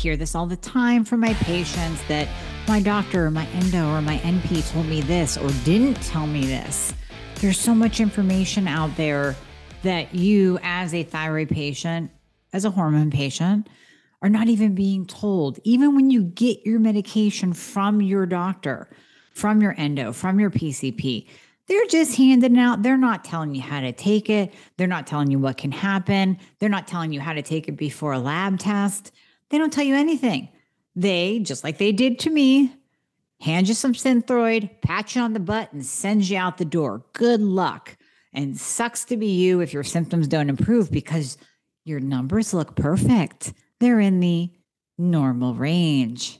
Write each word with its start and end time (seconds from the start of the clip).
hear 0.00 0.16
this 0.16 0.34
all 0.34 0.46
the 0.46 0.56
time 0.56 1.04
from 1.04 1.20
my 1.20 1.34
patients 1.34 2.02
that 2.08 2.26
my 2.66 2.80
doctor 2.80 3.26
or 3.26 3.30
my 3.30 3.46
endo 3.48 3.90
or 3.90 4.00
my 4.00 4.16
NP 4.18 4.70
told 4.72 4.86
me 4.86 5.02
this 5.02 5.36
or 5.36 5.50
didn't 5.64 6.00
tell 6.02 6.26
me 6.26 6.46
this. 6.46 6.94
There's 7.36 7.58
so 7.58 7.74
much 7.74 8.00
information 8.00 8.66
out 8.66 8.96
there 8.96 9.36
that 9.82 10.14
you, 10.14 10.58
as 10.62 10.94
a 10.94 11.02
thyroid 11.02 11.50
patient, 11.50 12.10
as 12.54 12.64
a 12.64 12.70
hormone 12.70 13.10
patient, 13.10 13.68
are 14.22 14.30
not 14.30 14.48
even 14.48 14.74
being 14.74 15.06
told. 15.06 15.58
Even 15.64 15.94
when 15.94 16.10
you 16.10 16.22
get 16.22 16.64
your 16.64 16.78
medication 16.78 17.52
from 17.52 18.00
your 18.00 18.24
doctor, 18.24 18.88
from 19.34 19.60
your 19.60 19.74
endo, 19.76 20.12
from 20.12 20.40
your 20.40 20.50
PCP, 20.50 21.26
they're 21.66 21.86
just 21.86 22.16
handing 22.16 22.58
out. 22.58 22.82
They're 22.82 22.96
not 22.96 23.24
telling 23.24 23.54
you 23.54 23.62
how 23.62 23.80
to 23.80 23.92
take 23.92 24.28
it. 24.30 24.54
They're 24.76 24.86
not 24.86 25.06
telling 25.06 25.30
you 25.30 25.38
what 25.38 25.56
can 25.56 25.72
happen. 25.72 26.38
They're 26.58 26.68
not 26.68 26.88
telling 26.88 27.12
you 27.12 27.20
how 27.20 27.32
to 27.32 27.42
take 27.42 27.68
it 27.68 27.76
before 27.76 28.12
a 28.12 28.18
lab 28.18 28.58
test. 28.58 29.12
They 29.50 29.58
don't 29.58 29.72
tell 29.72 29.84
you 29.84 29.96
anything. 29.96 30.48
They, 30.96 31.40
just 31.40 31.64
like 31.64 31.78
they 31.78 31.92
did 31.92 32.18
to 32.20 32.30
me, 32.30 32.72
hand 33.40 33.68
you 33.68 33.74
some 33.74 33.92
Synthroid, 33.92 34.80
pat 34.82 35.14
you 35.14 35.22
on 35.22 35.32
the 35.32 35.40
butt, 35.40 35.72
and 35.72 35.84
send 35.84 36.28
you 36.28 36.38
out 36.38 36.58
the 36.58 36.64
door. 36.64 37.04
Good 37.12 37.40
luck. 37.40 37.96
And 38.32 38.58
sucks 38.58 39.04
to 39.06 39.16
be 39.16 39.26
you 39.26 39.60
if 39.60 39.72
your 39.72 39.82
symptoms 39.82 40.28
don't 40.28 40.48
improve 40.48 40.90
because 40.90 41.36
your 41.84 42.00
numbers 42.00 42.54
look 42.54 42.76
perfect. 42.76 43.52
They're 43.80 44.00
in 44.00 44.20
the 44.20 44.50
normal 44.98 45.54
range. 45.54 46.38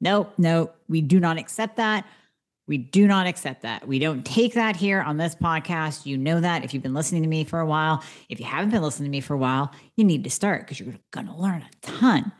Nope, 0.00 0.34
nope, 0.36 0.74
we 0.88 1.00
do 1.00 1.20
not 1.20 1.38
accept 1.38 1.76
that. 1.76 2.04
We 2.66 2.78
do 2.78 3.06
not 3.06 3.26
accept 3.26 3.62
that. 3.62 3.86
We 3.86 3.98
don't 3.98 4.24
take 4.24 4.54
that 4.54 4.76
here 4.76 5.00
on 5.00 5.16
this 5.16 5.34
podcast. 5.34 6.06
You 6.06 6.16
know 6.16 6.40
that 6.40 6.64
if 6.64 6.72
you've 6.72 6.82
been 6.82 6.94
listening 6.94 7.22
to 7.22 7.28
me 7.28 7.44
for 7.44 7.60
a 7.60 7.66
while. 7.66 8.02
If 8.28 8.40
you 8.40 8.46
haven't 8.46 8.70
been 8.70 8.82
listening 8.82 9.08
to 9.08 9.10
me 9.10 9.20
for 9.20 9.34
a 9.34 9.38
while, 9.38 9.72
you 9.96 10.04
need 10.04 10.24
to 10.24 10.30
start 10.30 10.62
because 10.62 10.78
you're 10.80 10.94
going 11.10 11.26
to 11.26 11.34
learn 11.34 11.62
a 11.62 11.86
ton. 11.86 12.32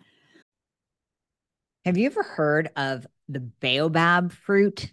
Have 1.84 1.98
you 1.98 2.06
ever 2.06 2.22
heard 2.22 2.70
of 2.76 3.06
the 3.28 3.40
baobab 3.40 4.32
fruit? 4.32 4.92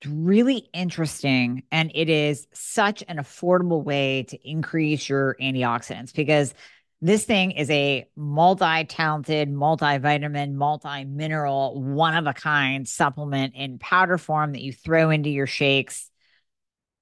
It's 0.00 0.10
really 0.10 0.68
interesting. 0.74 1.62
And 1.72 1.90
it 1.94 2.10
is 2.10 2.46
such 2.52 3.02
an 3.08 3.16
affordable 3.16 3.82
way 3.82 4.24
to 4.24 4.48
increase 4.48 5.08
your 5.08 5.36
antioxidants 5.40 6.14
because 6.14 6.52
this 7.00 7.24
thing 7.24 7.52
is 7.52 7.70
a 7.70 8.06
multi 8.14 8.84
talented, 8.84 9.48
multivitamin, 9.48 10.52
multi 10.52 11.04
mineral, 11.04 11.80
one 11.80 12.14
of 12.14 12.26
a 12.26 12.34
kind 12.34 12.86
supplement 12.86 13.54
in 13.54 13.78
powder 13.78 14.18
form 14.18 14.52
that 14.52 14.62
you 14.62 14.72
throw 14.72 15.08
into 15.10 15.30
your 15.30 15.46
shakes. 15.46 16.10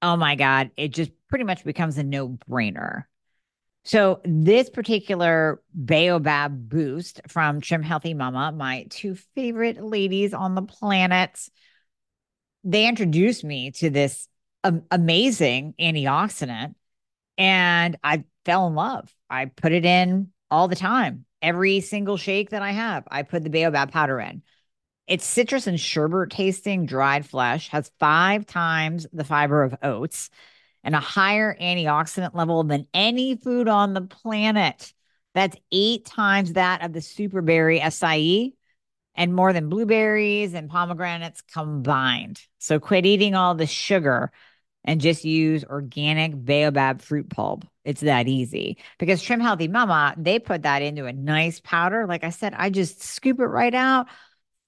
Oh 0.03 0.17
my 0.17 0.37
God, 0.37 0.71
it 0.77 0.89
just 0.89 1.11
pretty 1.29 1.45
much 1.45 1.65
becomes 1.65 1.99
a 1.99 2.05
no 2.05 2.39
brainer. 2.49 3.05
So, 3.87 4.21
this 4.25 4.69
particular 4.69 5.63
Baobab 5.73 6.69
boost 6.69 7.21
from 7.29 7.61
Trim 7.61 7.85
Healthy 7.85 8.15
Mama, 8.15 8.51
my 8.51 8.87
two 8.91 9.15
favorite 9.37 9.81
ladies 9.81 10.35
on 10.35 10.57
the 10.57 10.63
planet, 10.63 11.39
they 12.65 12.89
introduced 12.89 13.45
me 13.45 13.71
to 13.71 13.89
this 13.89 14.27
amazing 14.91 15.75
antioxidant 15.79 16.75
and 17.39 17.97
I 18.03 18.25
fell 18.45 18.67
in 18.67 18.75
love. 18.75 19.15
I 19.31 19.45
put 19.45 19.71
it 19.71 19.85
in 19.85 20.33
all 20.51 20.67
the 20.67 20.75
time. 20.75 21.25
Every 21.41 21.81
single 21.81 22.17
shake 22.17 22.51
that 22.51 22.63
I 22.63 22.73
have, 22.73 23.05
I 23.09 23.23
put 23.23 23.45
the 23.45 23.51
baobab 23.51 23.93
powder 23.93 24.19
in. 24.19 24.43
It's 25.07 25.25
citrus 25.25 25.69
and 25.69 25.79
sherbet 25.79 26.31
tasting 26.33 26.87
dried 26.87 27.25
flesh, 27.25 27.69
has 27.69 27.93
five 28.01 28.47
times 28.47 29.07
the 29.13 29.23
fiber 29.23 29.63
of 29.63 29.77
oats 29.81 30.29
and 30.87 30.95
a 30.95 31.01
higher 31.01 31.55
antioxidant 31.61 32.33
level 32.33 32.63
than 32.63 32.87
any 32.95 33.35
food 33.35 33.69
on 33.69 33.93
the 33.93 34.03
planet. 34.03 34.95
That's 35.35 35.57
eight 35.73 36.07
times 36.07 36.53
that 36.53 36.83
of 36.83 36.93
the 36.93 37.01
superberry 37.01 37.81
acai 37.81 38.53
and 39.17 39.35
more 39.35 39.53
than 39.53 39.69
blueberries 39.69 40.55
and 40.55 40.71
pomegranates 40.71 41.43
combined. 41.53 42.41
So 42.59 42.79
quit 42.79 43.05
eating 43.05 43.35
all 43.35 43.57
the 43.57 43.67
sugar 43.67 44.31
and 44.85 45.01
just 45.01 45.25
use 45.25 45.65
organic 45.65 46.33
baobab 46.33 47.03
fruit 47.03 47.29
pulp. 47.31 47.65
It's 47.85 48.03
that 48.03 48.29
easy 48.29 48.79
because 49.01 49.21
Trim 49.21 49.41
Healthy 49.41 49.67
Mama, 49.67 50.15
they 50.17 50.39
put 50.39 50.63
that 50.63 50.83
into 50.83 51.07
a 51.07 51.13
nice 51.13 51.59
powder. 51.59 52.07
Like 52.07 52.23
I 52.23 52.31
said, 52.31 52.55
I 52.57 52.71
just 52.71 53.03
scoop 53.03 53.41
it 53.41 53.47
right 53.47 53.75
out, 53.75 54.07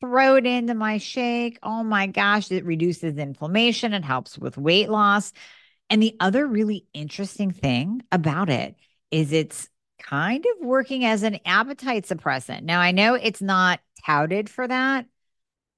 throw 0.00 0.34
it 0.34 0.46
into 0.46 0.74
my 0.74 0.98
shake. 0.98 1.60
Oh 1.62 1.84
my 1.84 2.08
gosh, 2.08 2.50
it 2.50 2.64
reduces 2.64 3.18
inflammation 3.18 3.92
and 3.92 4.04
helps 4.04 4.36
with 4.36 4.58
weight 4.58 4.90
loss. 4.90 5.32
And 5.90 6.02
the 6.02 6.16
other 6.20 6.46
really 6.46 6.86
interesting 6.92 7.50
thing 7.50 8.02
about 8.12 8.50
it 8.50 8.76
is 9.10 9.32
it's 9.32 9.68
kind 9.98 10.44
of 10.44 10.66
working 10.66 11.04
as 11.04 11.22
an 11.22 11.38
appetite 11.44 12.06
suppressant. 12.06 12.62
Now, 12.62 12.80
I 12.80 12.92
know 12.92 13.14
it's 13.14 13.42
not 13.42 13.80
touted 14.04 14.48
for 14.48 14.68
that, 14.68 15.06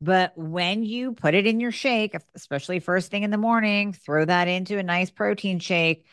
but 0.00 0.36
when 0.36 0.82
you 0.82 1.12
put 1.12 1.34
it 1.34 1.46
in 1.46 1.60
your 1.60 1.72
shake, 1.72 2.16
especially 2.34 2.80
first 2.80 3.10
thing 3.10 3.22
in 3.22 3.30
the 3.30 3.38
morning, 3.38 3.92
throw 3.92 4.24
that 4.24 4.48
into 4.48 4.78
a 4.78 4.82
nice 4.82 5.10
protein 5.10 5.58
shake, 5.58 6.06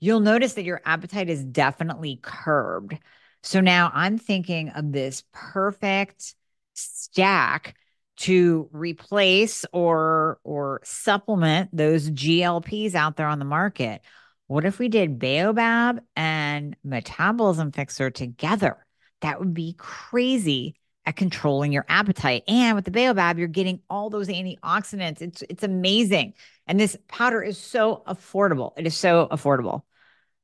you'll 0.00 0.20
notice 0.20 0.54
that 0.54 0.64
your 0.64 0.80
appetite 0.84 1.30
is 1.30 1.44
definitely 1.44 2.18
curbed. 2.22 2.98
So 3.42 3.60
now 3.60 3.90
I'm 3.94 4.18
thinking 4.18 4.70
of 4.70 4.92
this 4.92 5.24
perfect 5.32 6.34
stack 6.74 7.76
to 8.22 8.68
replace 8.72 9.64
or 9.72 10.38
or 10.44 10.80
supplement 10.84 11.76
those 11.76 12.08
GLPs 12.08 12.94
out 12.94 13.16
there 13.16 13.26
on 13.26 13.40
the 13.40 13.44
market. 13.44 14.00
What 14.46 14.64
if 14.64 14.78
we 14.78 14.88
did 14.88 15.18
Baobab 15.18 16.00
and 16.14 16.76
metabolism 16.84 17.72
fixer 17.72 18.10
together? 18.10 18.86
That 19.22 19.40
would 19.40 19.54
be 19.54 19.74
crazy 19.76 20.76
at 21.04 21.16
controlling 21.16 21.72
your 21.72 21.84
appetite. 21.88 22.44
And 22.46 22.76
with 22.76 22.84
the 22.84 22.92
baobab, 22.92 23.38
you're 23.38 23.48
getting 23.48 23.80
all 23.90 24.08
those 24.08 24.28
antioxidants. 24.28 25.20
It's 25.20 25.42
it's 25.42 25.64
amazing. 25.64 26.34
And 26.68 26.78
this 26.78 26.96
powder 27.08 27.42
is 27.42 27.58
so 27.58 28.04
affordable. 28.06 28.70
It 28.76 28.86
is 28.86 28.96
so 28.96 29.26
affordable. 29.32 29.82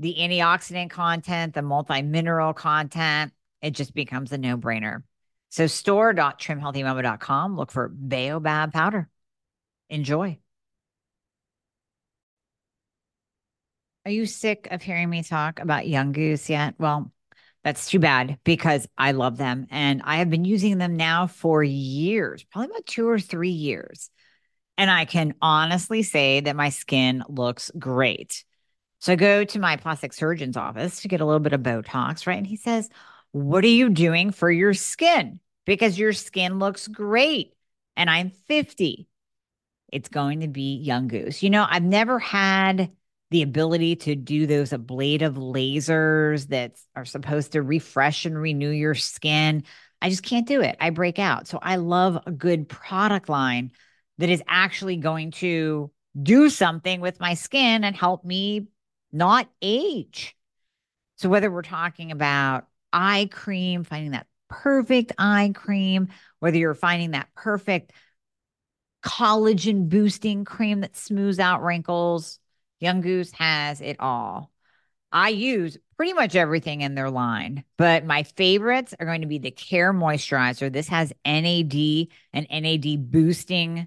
the 0.01 0.17
antioxidant 0.19 0.91
content, 0.91 1.55
the 1.55 1.63
multi 1.63 2.03
mineral 2.03 2.53
content, 2.53 3.33
it 3.63 3.71
just 3.71 3.95
becomes 3.95 4.33
a 4.33 4.39
no 4.39 4.57
brainer. 4.57 5.05
So 5.55 5.69
store.trimhealthymama.com, 5.69 7.57
look 7.57 7.71
for 7.71 7.89
Baobab 7.89 8.73
powder. 8.73 9.09
Enjoy. 9.89 10.37
Are 14.05 14.11
you 14.11 14.27
sick 14.27 14.67
of 14.73 14.83
hearing 14.83 15.09
me 15.09 15.23
talk 15.23 15.61
about 15.61 15.87
Young 15.87 16.11
Goose 16.11 16.51
yet? 16.51 16.75
Well, 16.81 17.13
that's 17.63 17.89
too 17.89 18.01
bad 18.01 18.41
because 18.43 18.89
I 18.99 19.13
love 19.13 19.37
them 19.37 19.69
and 19.71 20.03
I 20.05 20.17
have 20.17 20.29
been 20.29 20.45
using 20.45 20.79
them 20.79 20.97
now 20.97 21.29
for 21.29 21.63
years, 21.63 22.43
probably 22.43 22.71
about 22.73 22.87
two 22.87 23.09
or 23.09 23.21
three 23.21 23.51
years. 23.51 24.11
And 24.77 24.91
I 24.91 25.05
can 25.05 25.37
honestly 25.41 26.03
say 26.03 26.41
that 26.41 26.57
my 26.57 26.71
skin 26.71 27.23
looks 27.29 27.71
great. 27.79 28.45
So 28.99 29.13
I 29.13 29.17
go 29.17 29.45
to 29.45 29.59
my 29.61 29.77
plastic 29.77 30.15
surgeon's 30.15 30.57
office 30.57 31.03
to 31.03 31.09
get 31.09 31.21
a 31.21 31.25
little 31.25 31.39
bit 31.39 31.53
of 31.53 31.61
Botox, 31.61 32.27
right? 32.27 32.39
And 32.39 32.47
he 32.47 32.57
says, 32.57 32.91
What 33.31 33.63
are 33.63 33.69
you 33.69 33.89
doing 33.89 34.33
for 34.33 34.51
your 34.51 34.75
skin? 34.75 35.39
Because 35.65 35.99
your 35.99 36.13
skin 36.13 36.59
looks 36.59 36.89
great. 36.89 37.55
And 37.97 38.11
I'm 38.11 38.31
50. 38.31 39.09
It's 39.93 40.09
going 40.09 40.41
to 40.41 40.49
be 40.49 40.77
Young 40.77 41.09
Goose. 41.09 41.43
You 41.43 41.51
know, 41.51 41.67
I've 41.69 41.85
never 41.85 42.19
had 42.19 42.91
the 43.31 43.43
ability 43.43 43.97
to 43.97 44.15
do 44.15 44.47
those 44.47 44.73
ablative 44.73 45.35
lasers 45.35 46.49
that 46.49 46.79
are 46.95 47.05
supposed 47.05 47.53
to 47.53 47.63
refresh 47.63 48.27
and 48.27 48.41
renew 48.41 48.71
your 48.71 48.95
skin. 48.95 49.65
I 50.03 50.11
just 50.11 50.23
can't 50.23 50.47
do 50.47 50.61
it. 50.61 50.77
I 50.81 50.91
break 50.91 51.19
out. 51.19 51.49
So 51.49 51.59
I 51.63 51.77
love 51.77 52.19
a 52.27 52.31
good 52.31 52.69
product 52.69 53.29
line 53.29 53.73
that 54.19 54.29
is 54.31 54.43
actually 54.47 54.97
going 54.99 55.31
to 55.33 55.91
do 56.21 56.49
something 56.51 57.01
with 57.01 57.19
my 57.21 57.35
skin 57.35 57.85
and 57.85 57.97
help 57.97 58.25
me 58.25 58.69
not 59.13 59.49
age. 59.63 60.37
So 61.17 61.29
whether 61.29 61.51
we're 61.51 61.63
talking 61.63 62.13
about 62.13 62.67
eye 62.93 63.29
cream, 63.33 63.85
finding 63.85 64.13
that 64.13 64.27
perfect 64.63 65.13
eye 65.19 65.53
cream, 65.55 66.09
whether 66.39 66.57
you're 66.57 66.75
finding 66.75 67.13
that 67.13 67.29
perfect 67.35 67.93
collagen 69.05 69.89
boosting 69.89 70.45
cream 70.45 70.81
that 70.81 70.97
smooths 70.97 71.39
out 71.39 71.63
wrinkles, 71.63 72.39
Young 72.81 73.01
Goose 73.01 73.33
has 73.33 73.81
it 73.81 73.97
all. 74.01 74.51
I 75.13 75.29
use 75.29 75.79
pretty 75.97 76.13
much 76.13 76.35
everything 76.35 76.81
in 76.81 76.95
their 76.95 77.11
line. 77.11 77.65
But 77.77 78.05
my 78.05 78.25
favorites 78.25 78.95
are 78.99 79.07
going 79.07 79.21
to 79.21 79.27
be 79.27 79.39
the 79.39 79.51
Care 79.51 79.93
Moisturizer. 79.93 80.73
This 80.73 80.89
has 80.89 81.13
NAD 81.25 82.09
and 82.33 82.47
NAD 82.51 83.11
boosting 83.11 83.87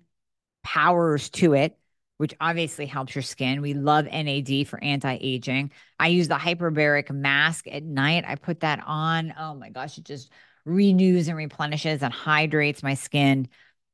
powers 0.63 1.29
to 1.31 1.53
it, 1.53 1.77
which 2.17 2.33
obviously 2.39 2.85
helps 2.85 3.15
your 3.15 3.23
skin. 3.23 3.61
We 3.61 3.73
love 3.73 4.05
NAD 4.05 4.67
for 4.67 4.81
anti 4.81 5.17
aging. 5.19 5.71
I 5.99 6.07
use 6.07 6.27
the 6.27 6.35
hyperbaric 6.35 7.09
mask 7.11 7.67
at 7.67 7.83
night. 7.83 8.23
I 8.25 8.35
put 8.35 8.61
that 8.61 8.81
on. 8.85 9.33
Oh 9.37 9.53
my 9.53 9.69
gosh, 9.69 9.97
it 9.97 10.05
just 10.05 10.31
renews 10.67 11.27
and 11.27 11.37
replenishes 11.37 12.03
and 12.03 12.13
hydrates 12.13 12.83
my 12.83 12.93
skin. 12.93 13.47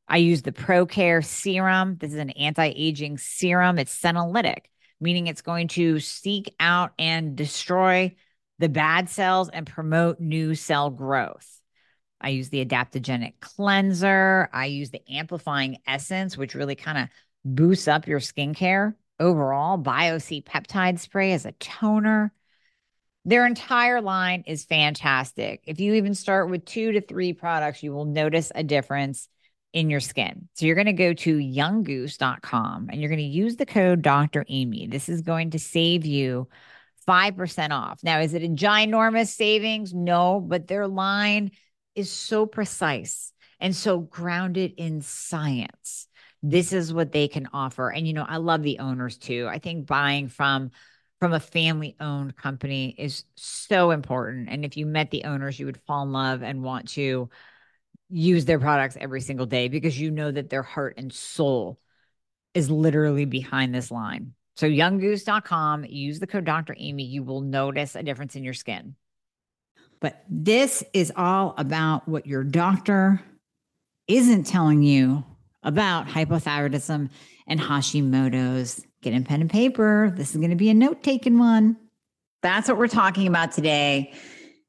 I 0.08 0.18
use 0.18 0.42
the 0.42 0.52
ProCare 0.52 1.24
serum. 1.24 1.98
This 1.98 2.12
is 2.12 2.20
an 2.20 2.32
anti 2.32 2.74
aging 2.76 3.18
serum. 3.18 3.80
It's 3.80 3.98
senolytic 4.00 4.66
meaning 5.04 5.28
it's 5.28 5.42
going 5.42 5.68
to 5.68 6.00
seek 6.00 6.56
out 6.60 6.94
and 6.98 7.36
destroy 7.36 8.16
the 8.60 8.70
bad 8.70 9.10
cells 9.10 9.50
and 9.50 9.68
promote 9.68 10.20
new 10.20 10.56
cell 10.56 10.90
growth. 10.90 11.60
I 12.22 12.30
use 12.30 12.50
the 12.50 12.66
adaptogenic 12.66 13.34
cleanser. 13.42 14.50
I 14.54 14.68
use 14.68 14.92
the 14.92 15.02
amplifying 15.12 15.80
essence, 15.86 16.38
which 16.38 16.56
really 16.56 16.76
kind 16.76 16.98
of 16.98 17.10
boosts 17.44 17.90
up 17.90 18.08
your 18.08 18.22
skincare 18.22 18.94
overall. 19.20 19.78
BioC 19.78 20.46
peptide 20.46 21.00
spray 21.00 21.34
as 21.34 21.46
a 21.46 21.52
toner. 21.54 22.32
Their 23.26 23.46
entire 23.46 24.02
line 24.02 24.44
is 24.48 24.66
fantastic. 24.66 25.64
If 25.66 25.80
you 25.80 25.94
even 25.94 26.14
start 26.14 26.50
with 26.50 26.66
two 26.66 26.92
to 26.92 27.02
three 27.02 27.34
products, 27.34 27.82
you 27.82 27.94
will 27.94 28.06
notice 28.06 28.52
a 28.54 28.64
difference 28.64 29.30
in 29.72 29.90
your 29.90 30.02
skin. 30.02 30.50
So 30.54 30.66
you're 30.66 30.76
going 30.76 30.86
to 30.88 30.94
go 30.94 31.14
to 31.14 31.38
younggoose.com 31.38 32.90
and 32.92 33.02
you're 33.02 33.10
going 33.10 33.18
to 33.20 33.24
use 33.24 33.56
the 33.56 33.66
code 33.66 34.02
Dr. 34.02 34.46
Amy. 34.48 34.88
This 34.88 35.10
is 35.10 35.22
going 35.22 35.52
to 35.52 35.60
save 35.60 36.06
you 36.06 36.48
5% 37.08 37.72
off. 37.72 38.00
Now, 38.04 38.20
is 38.20 38.34
it 38.34 38.44
a 38.44 38.50
ginormous 38.50 39.28
savings? 39.28 39.94
No, 39.94 40.40
but 40.40 40.68
their 40.68 40.88
line 40.88 41.52
is 41.96 42.12
so 42.12 42.46
precise 42.46 43.32
and 43.60 43.76
so 43.76 44.00
grounded 44.00 44.74
in 44.78 45.02
science. 45.02 46.08
This 46.42 46.74
is 46.74 46.94
what 46.94 47.12
they 47.12 47.28
can 47.30 47.48
offer. 47.54 47.90
And 47.90 48.06
you 48.06 48.14
know, 48.14 48.26
I 48.28 48.38
love 48.38 48.64
the 48.64 48.80
owners 48.80 49.18
too. 49.18 49.48
I 49.50 49.60
think 49.60 49.86
buying 49.86 50.28
from 50.28 50.72
from 51.24 51.32
a 51.32 51.40
family 51.40 51.96
owned 52.02 52.36
company 52.36 52.94
is 52.98 53.24
so 53.36 53.92
important. 53.92 54.50
And 54.50 54.66
if 54.66 54.76
you 54.76 54.86
met 54.86 55.10
the 55.10 55.24
owners, 55.24 55.58
you 55.58 55.66
would 55.68 55.80
fall 55.88 56.04
in 56.04 56.12
love 56.12 56.44
and 56.44 56.62
want 56.62 56.90
to 56.90 57.30
use 58.10 58.44
their 58.44 58.60
products 58.60 58.98
every 59.00 59.22
single 59.22 59.46
day 59.46 59.70
because 59.70 59.98
you 59.98 60.12
know 60.12 60.30
that 60.30 60.50
their 60.50 60.64
heart 60.64 60.96
and 60.98 61.14
soul 61.14 61.80
is 62.54 62.70
literally 62.70 63.24
behind 63.24 63.74
this 63.74 63.90
line. 63.90 64.34
So 64.58 64.68
younggoose.com, 64.68 65.86
use 65.86 66.20
the 66.20 66.28
code 66.28 66.44
Dr. 66.44 66.76
Amy, 66.78 67.06
you 67.06 67.24
will 67.24 67.40
notice 67.40 67.96
a 67.96 68.04
difference 68.04 68.36
in 68.36 68.44
your 68.44 68.54
skin. 68.54 68.96
But 70.02 70.26
this 70.30 70.84
is 70.92 71.14
all 71.16 71.56
about 71.58 72.06
what 72.06 72.28
your 72.28 72.44
doctor 72.44 73.22
isn't 74.10 74.44
telling 74.44 74.84
you 74.84 75.24
about 75.64 76.06
hypothyroidism 76.08 77.10
and 77.48 77.60
Hashimoto's. 77.62 78.86
Get 79.04 79.14
in 79.14 79.26
pen 79.26 79.42
and 79.42 79.50
paper. 79.50 80.14
This 80.16 80.32
is 80.32 80.38
going 80.38 80.50
to 80.50 80.56
be 80.56 80.70
a 80.70 80.74
note 80.74 81.04
taking 81.04 81.38
one. 81.38 81.76
That's 82.42 82.70
what 82.70 82.78
we're 82.78 82.88
talking 82.88 83.28
about 83.28 83.52
today. 83.52 84.14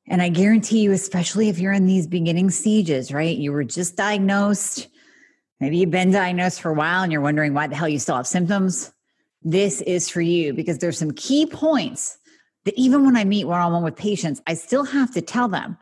And 0.08 0.20
I 0.20 0.28
guarantee 0.28 0.80
you, 0.80 0.90
especially 0.90 1.48
if 1.48 1.60
you're 1.60 1.72
in 1.72 1.86
these 1.86 2.08
beginning 2.08 2.50
stages, 2.50 3.12
right? 3.12 3.36
You 3.36 3.52
were 3.52 3.62
just 3.62 3.96
diagnosed. 3.96 4.88
Maybe 5.60 5.78
you've 5.78 5.92
been 5.92 6.10
diagnosed 6.10 6.60
for 6.60 6.72
a 6.72 6.74
while 6.74 7.04
and 7.04 7.12
you're 7.12 7.20
wondering 7.20 7.54
why 7.54 7.68
the 7.68 7.76
hell 7.76 7.88
you 7.88 8.00
still 8.00 8.16
have 8.16 8.26
symptoms. 8.26 8.92
This 9.42 9.80
is 9.82 10.08
for 10.08 10.20
you 10.20 10.52
because 10.52 10.78
there's 10.78 10.98
some 10.98 11.12
key 11.12 11.46
points 11.46 12.18
that 12.64 12.74
even 12.76 13.04
when 13.04 13.16
I 13.16 13.22
meet 13.22 13.44
one 13.44 13.60
on 13.60 13.72
one 13.72 13.84
with 13.84 13.94
patients, 13.94 14.42
I 14.48 14.54
still 14.54 14.84
have 14.84 15.14
to 15.14 15.22
tell 15.22 15.46
them. 15.46 15.78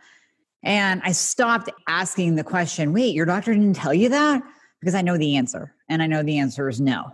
And 0.62 1.00
I 1.04 1.12
stopped 1.12 1.70
asking 1.88 2.34
the 2.34 2.44
question, 2.44 2.92
wait, 2.92 3.14
your 3.14 3.24
doctor 3.24 3.54
didn't 3.54 3.76
tell 3.76 3.94
you 3.94 4.10
that? 4.10 4.42
Because 4.78 4.94
I 4.94 5.00
know 5.00 5.16
the 5.16 5.36
answer. 5.36 5.74
And 5.88 6.02
I 6.02 6.06
know 6.06 6.22
the 6.22 6.38
answer 6.38 6.68
is 6.68 6.82
no. 6.82 7.12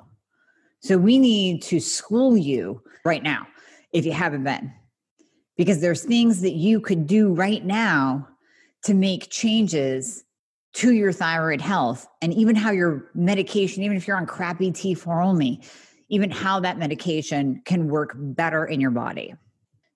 So 0.81 0.97
we 0.97 1.19
need 1.19 1.63
to 1.63 1.81
school 1.81 2.37
you 2.37 2.83
right 3.05 3.23
now 3.23 3.47
if 3.93 4.05
you 4.05 4.13
haven't 4.13 4.45
been 4.45 4.73
because 5.57 5.81
there's 5.81 6.05
things 6.05 6.41
that 6.43 6.53
you 6.53 6.81
could 6.81 7.07
do 7.07 7.33
right 7.33 7.65
now 7.65 8.29
to 8.85 8.95
make 8.95 9.29
changes 9.31 10.25
to 10.75 10.93
your 10.93 11.13
thyroid 11.13 11.61
health 11.61 12.07
and 12.23 12.33
even 12.33 12.55
how 12.55 12.71
your 12.71 13.11
medication 13.15 13.83
even 13.83 13.97
if 13.97 14.07
you're 14.07 14.17
on 14.17 14.27
crappy 14.27 14.71
T4 14.71 15.25
only 15.25 15.61
even 16.09 16.31
how 16.31 16.61
that 16.61 16.79
medication 16.79 17.61
can 17.65 17.89
work 17.89 18.15
better 18.17 18.65
in 18.65 18.81
your 18.81 18.91
body. 18.91 19.35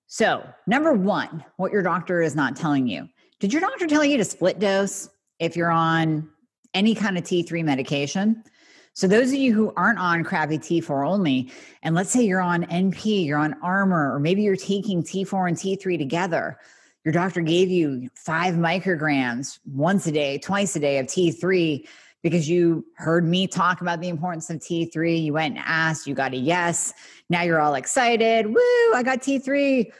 So, 0.07 0.47
number 0.67 0.93
1, 0.93 1.43
what 1.57 1.71
your 1.71 1.81
doctor 1.81 2.21
is 2.21 2.35
not 2.35 2.55
telling 2.55 2.87
you. 2.87 3.07
Did 3.39 3.51
your 3.51 3.61
doctor 3.61 3.87
tell 3.87 4.05
you 4.05 4.17
to 4.17 4.23
split 4.23 4.59
dose 4.59 5.09
if 5.39 5.55
you're 5.55 5.71
on 5.71 6.29
any 6.73 6.93
kind 6.93 7.17
of 7.17 7.23
T3 7.23 7.63
medication? 7.63 8.43
So 8.93 9.07
those 9.07 9.29
of 9.29 9.39
you 9.39 9.53
who 9.53 9.73
aren't 9.75 9.97
on 9.97 10.23
crappy 10.23 10.59
T4 10.59 11.07
only, 11.07 11.51
and 11.81 11.95
let's 11.95 12.11
say 12.11 12.23
you're 12.23 12.41
on 12.41 12.65
NP, 12.65 13.25
you're 13.25 13.39
on 13.39 13.55
Armour, 13.63 14.13
or 14.13 14.19
maybe 14.19 14.43
you're 14.43 14.55
taking 14.55 15.03
T4 15.03 15.47
and 15.47 15.57
T3 15.57 15.97
together, 15.97 16.59
your 17.03 17.11
doctor 17.11 17.41
gave 17.41 17.69
you 17.69 18.09
five 18.13 18.53
micrograms 18.53 19.59
once 19.65 20.05
a 20.05 20.11
day, 20.11 20.37
twice 20.37 20.75
a 20.75 20.79
day 20.79 20.99
of 20.99 21.07
T3 21.07 21.87
because 22.21 22.47
you 22.47 22.85
heard 22.95 23.27
me 23.27 23.47
talk 23.47 23.81
about 23.81 23.99
the 23.99 24.07
importance 24.07 24.49
of 24.49 24.59
T3. 24.59 25.23
You 25.23 25.33
went 25.33 25.57
and 25.57 25.63
asked, 25.67 26.07
you 26.07 26.15
got 26.15 26.33
a 26.33 26.37
yes. 26.37 26.93
Now 27.29 27.41
you're 27.41 27.59
all 27.59 27.75
excited. 27.75 28.47
Woo, 28.47 28.93
I 28.95 29.01
got 29.03 29.19
T3. 29.19 29.91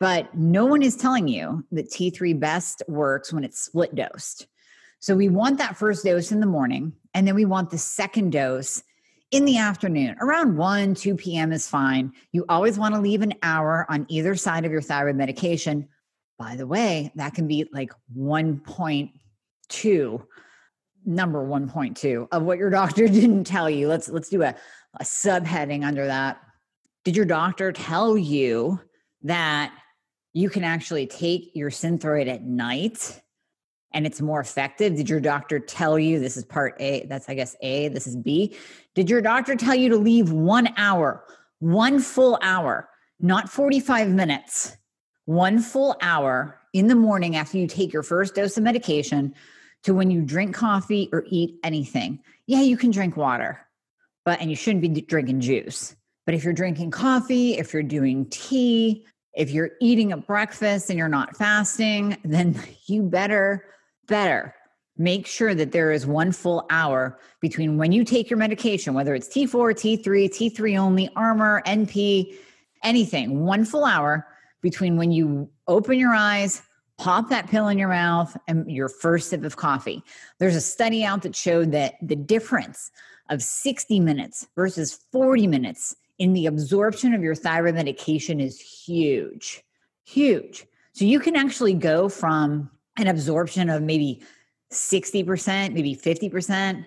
But 0.00 0.34
no 0.34 0.64
one 0.64 0.82
is 0.82 0.96
telling 0.96 1.28
you 1.28 1.66
that 1.72 1.90
T3 1.90 2.38
best 2.38 2.82
works 2.88 3.32
when 3.32 3.44
it's 3.44 3.60
split 3.60 3.94
dosed. 3.94 4.46
So 5.00 5.14
we 5.14 5.28
want 5.28 5.58
that 5.58 5.76
first 5.76 6.04
dose 6.04 6.32
in 6.32 6.40
the 6.40 6.46
morning, 6.46 6.92
and 7.14 7.26
then 7.26 7.34
we 7.34 7.44
want 7.44 7.70
the 7.70 7.78
second 7.78 8.32
dose 8.32 8.82
in 9.30 9.44
the 9.44 9.58
afternoon. 9.58 10.16
Around 10.20 10.56
1, 10.56 10.94
2 10.94 11.14
p.m. 11.16 11.52
is 11.52 11.68
fine. 11.68 12.12
You 12.32 12.44
always 12.48 12.78
want 12.78 12.94
to 12.94 13.00
leave 13.00 13.22
an 13.22 13.34
hour 13.42 13.86
on 13.88 14.06
either 14.08 14.34
side 14.34 14.64
of 14.64 14.72
your 14.72 14.80
thyroid 14.80 15.16
medication. 15.16 15.88
By 16.38 16.56
the 16.56 16.66
way, 16.66 17.12
that 17.16 17.34
can 17.34 17.46
be 17.46 17.68
like 17.72 17.92
1.2 18.16 20.22
number 21.04 21.44
1.2 21.44 22.28
of 22.30 22.42
what 22.42 22.58
your 22.58 22.70
doctor 22.70 23.08
didn't 23.08 23.44
tell 23.44 23.68
you. 23.68 23.88
Let's 23.88 24.08
let's 24.08 24.28
do 24.28 24.42
a, 24.42 24.54
a 25.00 25.04
subheading 25.04 25.84
under 25.84 26.06
that. 26.06 26.40
Did 27.04 27.16
your 27.16 27.24
doctor 27.24 27.72
tell 27.72 28.16
you 28.16 28.80
that 29.22 29.72
you 30.34 30.50
can 30.50 30.64
actually 30.64 31.06
take 31.06 31.50
your 31.54 31.70
synthroid 31.70 32.28
at 32.28 32.42
night 32.42 33.20
and 33.92 34.06
it's 34.06 34.20
more 34.20 34.40
effective? 34.40 34.94
Did 34.96 35.08
your 35.08 35.20
doctor 35.20 35.58
tell 35.58 35.98
you 35.98 36.18
this 36.20 36.36
is 36.36 36.44
part 36.44 36.76
A? 36.80 37.06
That's, 37.08 37.28
I 37.28 37.34
guess, 37.34 37.56
A. 37.62 37.88
This 37.88 38.06
is 38.06 38.16
B. 38.16 38.56
Did 38.94 39.08
your 39.08 39.20
doctor 39.20 39.56
tell 39.56 39.74
you 39.74 39.88
to 39.90 39.96
leave 39.96 40.30
one 40.32 40.68
hour, 40.76 41.24
one 41.60 42.00
full 42.00 42.38
hour, 42.42 42.88
not 43.20 43.48
45 43.48 44.10
minutes, 44.10 44.76
one 45.24 45.58
full 45.58 45.96
hour 46.00 46.58
in 46.72 46.86
the 46.86 46.94
morning 46.94 47.36
after 47.36 47.58
you 47.58 47.66
take 47.66 47.92
your 47.92 48.02
first 48.02 48.34
dose 48.34 48.56
of 48.56 48.62
medication 48.62 49.34
to 49.84 49.94
when 49.94 50.10
you 50.10 50.20
drink 50.22 50.54
coffee 50.54 51.08
or 51.12 51.24
eat 51.28 51.58
anything? 51.64 52.20
Yeah, 52.46 52.60
you 52.60 52.76
can 52.76 52.90
drink 52.90 53.16
water, 53.16 53.60
but, 54.24 54.40
and 54.40 54.50
you 54.50 54.56
shouldn't 54.56 54.82
be 54.82 55.00
drinking 55.00 55.40
juice. 55.40 55.96
But 56.26 56.34
if 56.34 56.44
you're 56.44 56.52
drinking 56.52 56.90
coffee, 56.90 57.56
if 57.56 57.72
you're 57.72 57.82
doing 57.82 58.26
tea, 58.26 59.06
if 59.34 59.50
you're 59.50 59.70
eating 59.80 60.12
a 60.12 60.16
breakfast 60.16 60.90
and 60.90 60.98
you're 60.98 61.08
not 61.08 61.36
fasting, 61.36 62.18
then 62.24 62.60
you 62.86 63.02
better 63.02 63.64
better 64.08 64.54
make 64.98 65.26
sure 65.26 65.54
that 65.54 65.70
there 65.70 65.92
is 65.92 66.06
one 66.06 66.32
full 66.32 66.66
hour 66.70 67.18
between 67.40 67.78
when 67.78 67.92
you 67.92 68.04
take 68.04 68.28
your 68.28 68.36
medication, 68.36 68.94
whether 68.94 69.14
it's 69.14 69.28
T4, 69.28 69.72
T3, 69.72 70.28
T3 70.28 70.78
only, 70.78 71.08
Armour, 71.14 71.62
NP, 71.66 72.34
anything, 72.82 73.44
one 73.44 73.64
full 73.64 73.84
hour 73.84 74.26
between 74.60 74.96
when 74.96 75.12
you 75.12 75.48
open 75.68 75.98
your 75.98 76.14
eyes, 76.14 76.62
pop 76.98 77.28
that 77.28 77.48
pill 77.48 77.68
in 77.68 77.78
your 77.78 77.88
mouth, 77.88 78.36
and 78.48 78.70
your 78.70 78.88
first 78.88 79.30
sip 79.30 79.44
of 79.44 79.56
coffee. 79.56 80.02
There's 80.38 80.56
a 80.56 80.60
study 80.60 81.04
out 81.04 81.22
that 81.22 81.36
showed 81.36 81.70
that 81.72 81.94
the 82.02 82.16
difference 82.16 82.90
of 83.30 83.40
60 83.40 84.00
minutes 84.00 84.48
versus 84.56 84.98
40 85.12 85.46
minutes 85.46 85.94
in 86.18 86.32
the 86.32 86.46
absorption 86.46 87.14
of 87.14 87.22
your 87.22 87.36
thyroid 87.36 87.76
medication 87.76 88.40
is 88.40 88.60
huge, 88.60 89.62
huge. 90.04 90.66
So 90.92 91.04
you 91.04 91.20
can 91.20 91.36
actually 91.36 91.74
go 91.74 92.08
from 92.08 92.68
an 92.98 93.08
absorption 93.08 93.68
of 93.70 93.82
maybe 93.82 94.22
60%, 94.72 95.72
maybe 95.72 95.94
50%, 95.96 96.84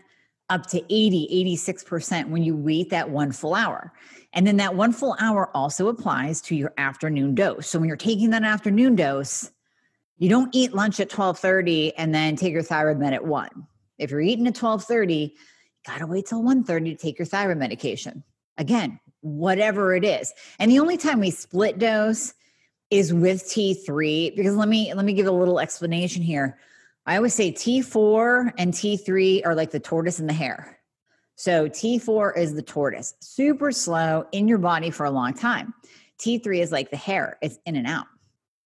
up 0.49 0.67
to 0.67 0.83
80, 0.93 1.45
86% 1.57 2.29
when 2.29 2.43
you 2.43 2.55
wait 2.55 2.89
that 2.89 3.09
one 3.09 3.31
full 3.31 3.55
hour. 3.55 3.93
And 4.33 4.45
then 4.45 4.57
that 4.57 4.75
one 4.75 4.91
full 4.91 5.15
hour 5.19 5.49
also 5.55 5.87
applies 5.87 6.41
to 6.41 6.55
your 6.55 6.73
afternoon 6.77 7.35
dose. 7.35 7.67
So 7.67 7.79
when 7.79 7.87
you're 7.87 7.97
taking 7.97 8.29
that 8.31 8.43
afternoon 8.43 8.95
dose, 8.95 9.49
you 10.17 10.29
don't 10.29 10.53
eat 10.53 10.73
lunch 10.73 10.99
at 10.99 11.09
12:30 11.09 11.93
and 11.97 12.13
then 12.13 12.35
take 12.35 12.53
your 12.53 12.61
thyroid 12.61 12.99
med 12.99 13.13
at 13.13 13.25
1. 13.25 13.49
If 13.97 14.11
you're 14.11 14.21
eating 14.21 14.45
at 14.47 14.53
12:30, 14.53 15.15
you 15.15 15.29
got 15.87 15.99
to 15.99 16.07
wait 16.07 16.27
till 16.27 16.43
1:30 16.43 16.91
to 16.91 16.95
take 16.95 17.17
your 17.17 17.25
thyroid 17.25 17.57
medication. 17.57 18.23
Again, 18.57 18.99
whatever 19.21 19.95
it 19.95 20.03
is. 20.03 20.33
And 20.59 20.69
the 20.69 20.79
only 20.79 20.97
time 20.97 21.19
we 21.19 21.31
split 21.31 21.79
dose 21.79 22.33
is 22.91 23.13
with 23.13 23.43
T3 23.45 24.35
because 24.35 24.55
let 24.55 24.67
me 24.67 24.93
let 24.93 25.05
me 25.05 25.13
give 25.13 25.27
a 25.27 25.31
little 25.31 25.59
explanation 25.59 26.21
here. 26.21 26.59
I 27.05 27.15
always 27.15 27.33
say 27.33 27.51
T4 27.51 28.53
and 28.57 28.73
T3 28.73 29.45
are 29.45 29.55
like 29.55 29.71
the 29.71 29.79
tortoise 29.79 30.19
and 30.19 30.29
the 30.29 30.33
hare. 30.33 30.77
So 31.35 31.67
T4 31.67 32.37
is 32.37 32.53
the 32.53 32.61
tortoise, 32.61 33.15
super 33.21 33.71
slow 33.71 34.27
in 34.31 34.47
your 34.47 34.59
body 34.59 34.91
for 34.91 35.05
a 35.05 35.11
long 35.11 35.33
time. 35.33 35.73
T3 36.19 36.59
is 36.59 36.71
like 36.71 36.91
the 36.91 36.97
hare, 36.97 37.39
it's 37.41 37.57
in 37.65 37.75
and 37.75 37.87
out. 37.87 38.05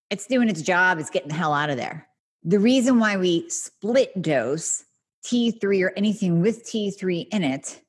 It's 0.09 0.27
doing 0.27 0.49
its 0.49 0.61
job, 0.61 0.99
it's 0.99 1.09
getting 1.09 1.29
the 1.29 1.35
hell 1.35 1.53
out 1.53 1.69
of 1.69 1.77
there. 1.77 2.07
The 2.43 2.59
reason 2.59 2.99
why 2.99 3.15
we 3.15 3.49
split 3.49 4.21
dose 4.21 4.83
T3 5.25 5.83
or 5.83 5.93
anything 5.95 6.41
with 6.41 6.65
T3 6.65 7.27
in 7.31 7.43
it 7.43 7.81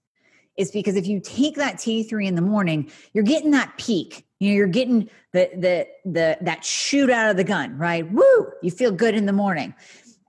is 0.56 0.70
because 0.70 0.96
if 0.96 1.06
you 1.06 1.20
take 1.20 1.56
that 1.56 1.76
T3 1.76 2.26
in 2.26 2.34
the 2.34 2.42
morning, 2.42 2.90
you're 3.12 3.24
getting 3.24 3.50
that 3.52 3.76
peak. 3.78 4.26
You 4.40 4.50
know, 4.50 4.56
you're 4.56 4.66
getting 4.66 5.08
the 5.32 5.50
the 5.56 5.86
the 6.04 6.38
that 6.40 6.64
shoot 6.64 7.10
out 7.10 7.30
of 7.30 7.36
the 7.36 7.44
gun, 7.44 7.76
right? 7.78 8.10
Woo! 8.10 8.52
You 8.62 8.70
feel 8.70 8.92
good 8.92 9.14
in 9.14 9.26
the 9.26 9.32
morning. 9.32 9.74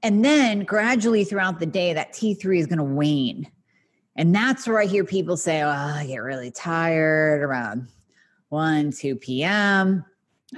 And 0.03 0.23
then 0.23 0.59
gradually 0.59 1.23
throughout 1.23 1.59
the 1.59 1.65
day, 1.65 1.93
that 1.93 2.13
T3 2.13 2.59
is 2.59 2.67
going 2.67 2.77
to 2.77 2.83
wane 2.83 3.51
and 4.17 4.33
that's 4.33 4.67
where 4.67 4.81
I 4.81 4.85
hear 4.85 5.05
people 5.05 5.37
say, 5.37 5.61
oh, 5.61 5.69
I 5.69 6.05
get 6.07 6.17
really 6.17 6.49
tired 6.49 7.43
around 7.43 7.87
1, 8.49 8.91
2 8.91 9.15
p.m. 9.15 10.03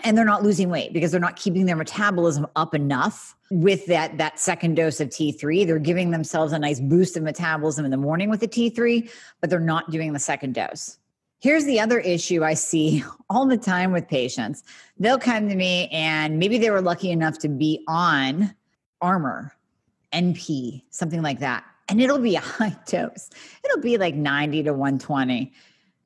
And 0.03 0.17
they're 0.17 0.25
not 0.25 0.43
losing 0.43 0.69
weight 0.69 0.93
because 0.93 1.11
they're 1.11 1.19
not 1.19 1.35
keeping 1.35 1.65
their 1.65 1.75
metabolism 1.75 2.45
up 2.55 2.75
enough 2.75 3.35
with 3.49 3.87
that, 3.87 4.17
that 4.19 4.39
second 4.39 4.75
dose 4.75 4.99
of 4.99 5.09
T3. 5.09 5.65
They're 5.65 5.79
giving 5.79 6.11
themselves 6.11 6.53
a 6.53 6.59
nice 6.59 6.79
boost 6.79 7.17
of 7.17 7.23
metabolism 7.23 7.85
in 7.85 7.91
the 7.91 7.97
morning 7.97 8.29
with 8.29 8.39
the 8.39 8.47
T3, 8.47 9.09
but 9.41 9.49
they're 9.49 9.59
not 9.59 9.89
doing 9.89 10.13
the 10.13 10.19
second 10.19 10.53
dose. 10.53 10.99
Here's 11.39 11.65
the 11.65 11.79
other 11.79 11.99
issue 11.99 12.43
I 12.43 12.53
see 12.53 13.03
all 13.29 13.47
the 13.47 13.57
time 13.57 13.91
with 13.91 14.07
patients. 14.07 14.63
They'll 14.99 15.17
come 15.17 15.49
to 15.49 15.55
me 15.55 15.87
and 15.87 16.37
maybe 16.37 16.59
they 16.59 16.69
were 16.69 16.81
lucky 16.81 17.09
enough 17.09 17.39
to 17.39 17.49
be 17.49 17.83
on 17.87 18.53
Armour, 19.01 19.53
NP, 20.13 20.83
something 20.91 21.23
like 21.23 21.39
that 21.39 21.63
and 21.89 21.99
it'll 21.99 22.19
be 22.19 22.35
a 22.35 22.39
high 22.41 22.75
dose. 22.85 23.29
It'll 23.65 23.81
be 23.81 23.97
like 23.97 24.15
90 24.15 24.63
to 24.63 24.71
120. 24.71 25.51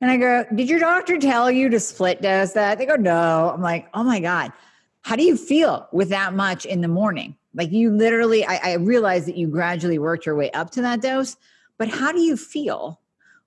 And 0.04 0.10
I 0.10 0.18
go, 0.18 0.44
Did 0.54 0.68
your 0.68 0.80
doctor 0.80 1.16
tell 1.16 1.50
you 1.50 1.70
to 1.70 1.80
split 1.80 2.20
dose 2.20 2.52
that? 2.52 2.76
They 2.76 2.84
go, 2.84 2.96
No. 2.96 3.52
I'm 3.54 3.62
like, 3.62 3.88
Oh 3.94 4.04
my 4.04 4.20
God. 4.20 4.52
How 5.00 5.16
do 5.16 5.22
you 5.22 5.34
feel 5.34 5.88
with 5.92 6.10
that 6.10 6.34
much 6.34 6.66
in 6.66 6.82
the 6.82 6.88
morning? 6.88 7.34
Like 7.54 7.72
you 7.72 7.90
literally, 7.90 8.44
I, 8.44 8.56
I 8.62 8.72
realize 8.74 9.24
that 9.24 9.38
you 9.38 9.48
gradually 9.48 9.98
worked 9.98 10.26
your 10.26 10.34
way 10.34 10.50
up 10.50 10.68
to 10.72 10.82
that 10.82 11.00
dose, 11.00 11.38
but 11.78 11.88
how 11.88 12.12
do 12.12 12.20
you 12.20 12.36
feel 12.36 13.00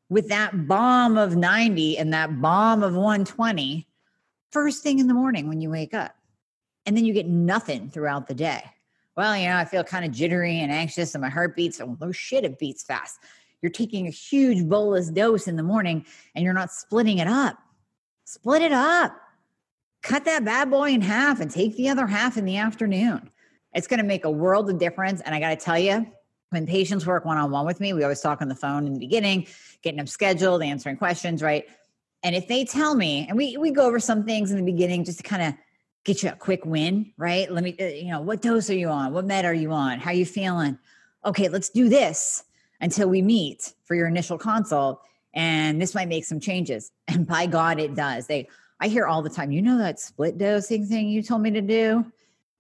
with 0.10 0.30
that 0.30 0.68
bomb 0.68 1.16
of 1.16 1.36
90 1.36 2.00
and 2.00 2.12
that 2.12 2.42
bomb 2.42 2.82
of 2.82 2.96
120 2.96 3.88
first 4.50 4.82
thing 4.82 4.98
in 4.98 5.08
the 5.08 5.14
morning 5.14 5.48
when 5.48 5.62
you 5.62 5.70
wake 5.70 5.94
up? 5.94 6.16
And 6.88 6.98
then 6.98 7.06
you 7.06 7.14
get 7.14 7.28
nothing 7.28 7.92
throughout 7.92 8.28
the 8.28 8.34
day 8.34 8.64
well, 9.16 9.36
you 9.36 9.48
know, 9.48 9.58
I 9.58 9.66
feel 9.66 9.84
kind 9.84 10.06
of 10.06 10.12
jittery 10.12 10.60
and 10.60 10.72
anxious 10.72 11.16
and 11.16 11.24
my 11.24 11.30
heart 11.30 11.56
beats. 11.56 11.82
Oh, 11.82 11.98
no 12.00 12.12
shit, 12.12 12.46
it 12.46 12.60
beats 12.60 12.84
fast. 12.84 13.20
You're 13.62 13.72
taking 13.72 14.08
a 14.08 14.12
huge 14.12 14.68
bolus 14.68 15.10
dose 15.10 15.48
in 15.48 15.56
the 15.56 15.64
morning 15.64 16.06
and 16.36 16.46
you're 16.46 16.54
not 16.54 16.72
splitting 16.72 17.18
it 17.18 17.28
up. 17.28 17.58
Split 18.26 18.62
it 18.62 18.72
up. 18.72 19.16
Cut 20.04 20.26
that 20.26 20.46
bad 20.46 20.70
boy 20.70 20.92
in 20.92 21.02
half 21.02 21.40
and 21.40 21.50
take 21.50 21.76
the 21.76 21.90
other 21.90 22.08
half 22.08 22.38
in 22.38 22.46
the 22.46 22.58
afternoon. 22.58 23.30
It's 23.74 23.88
going 23.88 24.00
to 24.00 24.06
make 24.06 24.26
a 24.26 24.32
world 24.32 24.70
of 24.70 24.78
difference. 24.78 25.22
And 25.22 25.34
I 25.34 25.40
got 25.40 25.50
to 25.50 25.56
tell 25.56 25.80
you, 25.80 26.06
when 26.50 26.66
patients 26.66 27.06
work 27.06 27.26
one 27.26 27.38
on 27.38 27.52
one 27.52 27.66
with 27.66 27.80
me, 27.80 27.94
we 27.94 28.04
always 28.04 28.22
talk 28.22 28.42
on 28.42 28.48
the 28.48 28.56
phone 28.56 28.88
in 28.88 28.94
the 28.94 29.00
beginning, 29.00 29.48
getting 29.82 29.98
them 29.98 30.08
scheduled, 30.08 30.64
answering 30.64 30.98
questions, 30.98 31.42
right? 31.42 31.66
And 32.24 32.36
if 32.36 32.48
they 32.48 32.64
tell 32.64 32.96
me, 32.96 33.26
and 33.28 33.38
we, 33.38 33.58
we 33.58 33.72
go 33.72 33.86
over 33.86 34.00
some 34.00 34.24
things 34.24 34.52
in 34.52 34.58
the 34.58 34.64
beginning 34.64 35.04
just 35.04 35.20
to 35.20 35.24
kind 35.24 35.44
of 35.44 35.54
get 36.06 36.24
you 36.24 36.30
a 36.30 36.36
quick 36.36 36.66
win, 36.66 37.12
right? 37.18 37.52
Let 37.52 37.64
me, 37.64 37.76
uh, 37.80 37.86
you 37.86 38.12
know, 38.12 38.22
what 38.22 38.42
dose 38.42 38.70
are 38.70 38.76
you 38.76 38.88
on? 38.88 39.14
What 39.14 39.26
med 39.26 39.44
are 39.46 39.54
you 39.54 39.72
on? 39.72 40.00
How 40.00 40.12
are 40.12 40.14
you 40.14 40.26
feeling? 40.26 40.80
Okay, 41.26 41.50
let's 41.50 41.70
do 41.70 41.90
this 41.90 42.44
until 42.82 43.10
we 43.10 43.22
meet 43.22 43.74
for 43.86 43.96
your 43.96 44.08
initial 44.08 44.38
consult. 44.38 45.02
And 45.34 45.82
this 45.82 45.94
might 45.94 46.08
make 46.08 46.26
some 46.26 46.40
changes. 46.40 46.92
And 47.08 47.26
by 47.26 47.46
God, 47.46 47.80
it 47.80 47.96
does. 47.96 48.28
They, 48.28 48.48
I 48.80 48.90
hear 48.90 49.06
all 49.06 49.22
the 49.22 49.30
time, 49.30 49.52
you 49.52 49.62
know, 49.62 49.78
that 49.78 50.00
split 50.00 50.38
dosing 50.38 50.86
thing 50.86 51.10
you 51.10 51.24
told 51.24 51.42
me 51.42 51.52
to 51.52 51.62
do? 51.62 52.06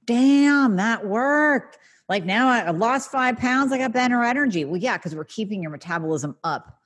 Damn, 0.05 0.77
that 0.77 1.05
worked. 1.05 1.77
Like 2.09 2.25
now 2.25 2.47
I 2.47 2.71
lost 2.71 3.11
five 3.11 3.37
pounds, 3.37 3.73
I 3.73 3.77
got 3.77 3.91
better 3.91 4.23
energy. 4.23 4.63
Well, 4.63 4.77
yeah, 4.77 4.97
because 4.97 5.13
we're 5.13 5.25
keeping 5.25 5.61
your 5.61 5.71
metabolism 5.71 6.37
up 6.43 6.79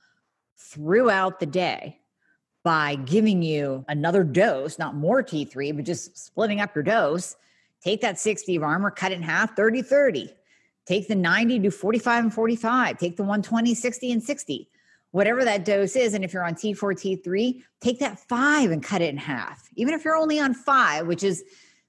throughout 0.58 1.38
the 1.38 1.46
day 1.46 2.00
by 2.64 2.96
giving 2.96 3.42
you 3.42 3.84
another 3.88 4.24
dose, 4.24 4.78
not 4.78 4.94
more 4.94 5.22
T3, 5.22 5.74
but 5.74 5.84
just 5.84 6.16
splitting 6.16 6.60
up 6.60 6.74
your 6.74 6.84
dose. 6.84 7.36
Take 7.82 8.00
that 8.02 8.18
60 8.18 8.56
of 8.56 8.62
Armour, 8.62 8.90
cut 8.90 9.12
it 9.12 9.16
in 9.16 9.22
half, 9.22 9.56
30 9.56 9.82
30. 9.82 10.32
Take 10.86 11.08
the 11.08 11.14
90, 11.14 11.60
do 11.60 11.70
45 11.70 12.24
and 12.24 12.34
45. 12.34 12.98
Take 12.98 13.16
the 13.16 13.22
120, 13.22 13.74
60 13.74 14.12
and 14.12 14.22
60. 14.22 14.68
Whatever 15.12 15.44
that 15.44 15.64
dose 15.64 15.94
is. 15.94 16.14
And 16.14 16.24
if 16.24 16.32
you're 16.32 16.44
on 16.44 16.54
T4, 16.54 16.76
T3, 16.76 17.62
take 17.80 17.98
that 18.00 18.18
five 18.28 18.70
and 18.70 18.82
cut 18.82 19.02
it 19.02 19.10
in 19.10 19.16
half. 19.16 19.68
Even 19.76 19.94
if 19.94 20.04
you're 20.04 20.16
only 20.16 20.40
on 20.40 20.54
five, 20.54 21.06
which 21.06 21.22
is 21.22 21.44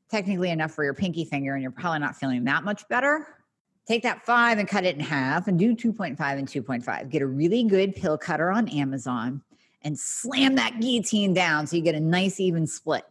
technically 0.09 0.51
enough 0.51 0.71
for 0.71 0.83
your 0.83 0.93
pinky 0.93 1.25
finger 1.25 1.53
and 1.53 1.61
you're 1.61 1.71
probably 1.71 1.99
not 1.99 2.15
feeling 2.15 2.43
that 2.43 2.63
much 2.63 2.87
better, 2.89 3.27
take 3.87 4.03
that 4.03 4.25
five 4.25 4.59
and 4.59 4.67
cut 4.67 4.85
it 4.85 4.95
in 4.95 5.01
half 5.01 5.47
and 5.47 5.57
do 5.57 5.75
2.5 5.75 6.19
and 6.19 6.47
2.5. 6.47 7.09
Get 7.09 7.21
a 7.21 7.27
really 7.27 7.63
good 7.63 7.95
pill 7.95 8.17
cutter 8.17 8.51
on 8.51 8.67
Amazon 8.69 9.41
and 9.81 9.97
slam 9.97 10.55
that 10.55 10.79
guillotine 10.79 11.33
down 11.33 11.65
so 11.65 11.75
you 11.75 11.81
get 11.81 11.95
a 11.95 11.99
nice 11.99 12.39
even 12.39 12.67
split. 12.67 13.05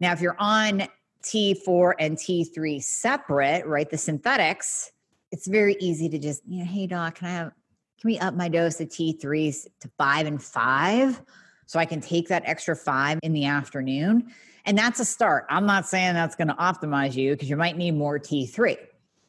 Now, 0.00 0.12
if 0.12 0.20
you're 0.20 0.36
on 0.38 0.84
T4 1.22 1.94
and 1.98 2.16
T3 2.16 2.82
separate, 2.82 3.66
right, 3.66 3.88
the 3.88 3.98
synthetics, 3.98 4.92
it's 5.30 5.46
very 5.46 5.76
easy 5.80 6.08
to 6.08 6.18
just, 6.18 6.42
you 6.46 6.60
know, 6.60 6.64
hey 6.64 6.86
doc, 6.86 7.16
can 7.16 7.28
I 7.28 7.32
have 7.32 7.52
can 8.00 8.10
we 8.10 8.18
up 8.18 8.34
my 8.34 8.48
dose 8.48 8.80
of 8.80 8.88
T3s 8.88 9.66
to 9.80 9.90
five 9.98 10.26
and 10.26 10.42
five 10.42 11.20
so 11.66 11.80
I 11.80 11.84
can 11.84 12.00
take 12.00 12.28
that 12.28 12.44
extra 12.46 12.76
five 12.76 13.18
in 13.22 13.32
the 13.32 13.44
afternoon? 13.44 14.32
And 14.64 14.78
that's 14.78 15.00
a 15.00 15.04
start. 15.04 15.46
I'm 15.48 15.66
not 15.66 15.86
saying 15.86 16.14
that's 16.14 16.36
going 16.36 16.48
to 16.48 16.54
optimize 16.54 17.14
you 17.14 17.32
because 17.32 17.50
you 17.50 17.56
might 17.56 17.76
need 17.76 17.92
more 17.92 18.18
T3. 18.18 18.76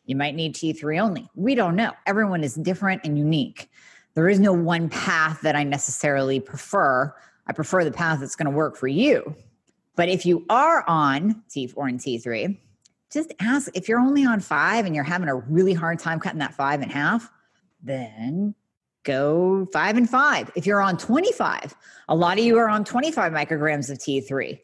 You 0.06 0.16
might 0.16 0.36
need 0.36 0.54
T3 0.54 1.02
only. 1.02 1.30
We 1.36 1.56
don't 1.56 1.76
know. 1.76 1.94
Everyone 2.06 2.44
is 2.44 2.56
different 2.56 3.02
and 3.04 3.18
unique 3.18 3.70
there 4.20 4.28
is 4.28 4.40
no 4.40 4.54
one 4.54 4.90
path 4.90 5.40
that 5.42 5.56
I 5.56 5.64
necessarily 5.64 6.40
prefer. 6.40 7.14
I 7.48 7.54
prefer 7.54 7.84
the 7.84 7.92
path 7.92 8.20
that's 8.20 8.36
going 8.36 8.52
to 8.52 8.56
work 8.56 8.76
for 8.76 8.88
you. 8.88 9.36
But 9.96 10.10
if 10.10 10.26
you 10.26 10.46
are 10.50 10.84
on 10.88 11.44
T4 11.50 11.90
and 11.90 12.00
T3, 12.00 12.58
just 13.12 13.34
ask 13.40 13.72
if 13.76 13.88
you're 13.88 14.00
only 14.00 14.26
on 14.26 14.40
five 14.40 14.86
and 14.86 14.94
you're 14.94 15.04
having 15.04 15.30
a 15.30 15.36
really 15.36 15.74
hard 15.74 16.00
time 16.00 16.20
cutting 16.20 16.40
that 16.40 16.54
five 16.54 16.82
in 16.82 16.90
half, 16.90 17.32
then 17.82 18.54
go 19.04 19.68
five 19.74 19.98
and 19.98 20.10
five. 20.10 20.52
If 20.56 20.66
you're 20.66 20.82
on 20.82 20.98
25, 20.98 21.76
a 22.10 22.16
lot 22.16 22.38
of 22.38 22.46
you 22.46 22.58
are 22.58 22.70
on 22.70 22.84
25 22.84 23.32
micrograms 23.32 23.90
of 23.90 23.98
T3, 23.98 24.60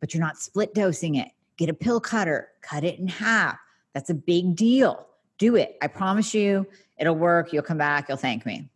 but 0.00 0.14
you're 0.14 0.22
not 0.22 0.38
split 0.38 0.74
dosing 0.74 1.16
it. 1.16 1.28
Get 1.56 1.68
a 1.68 1.74
pill 1.74 2.00
cutter, 2.00 2.48
cut 2.62 2.84
it 2.84 2.98
in 2.98 3.08
half. 3.08 3.58
That's 3.92 4.08
a 4.08 4.14
big 4.14 4.56
deal. 4.56 5.06
Do 5.38 5.56
it. 5.56 5.76
I 5.82 5.88
promise 5.88 6.32
you, 6.32 6.66
it'll 6.98 7.16
work. 7.16 7.52
You'll 7.52 7.62
come 7.62 7.78
back. 7.78 8.08
You'll 8.08 8.18
thank 8.18 8.46
me 8.46 8.70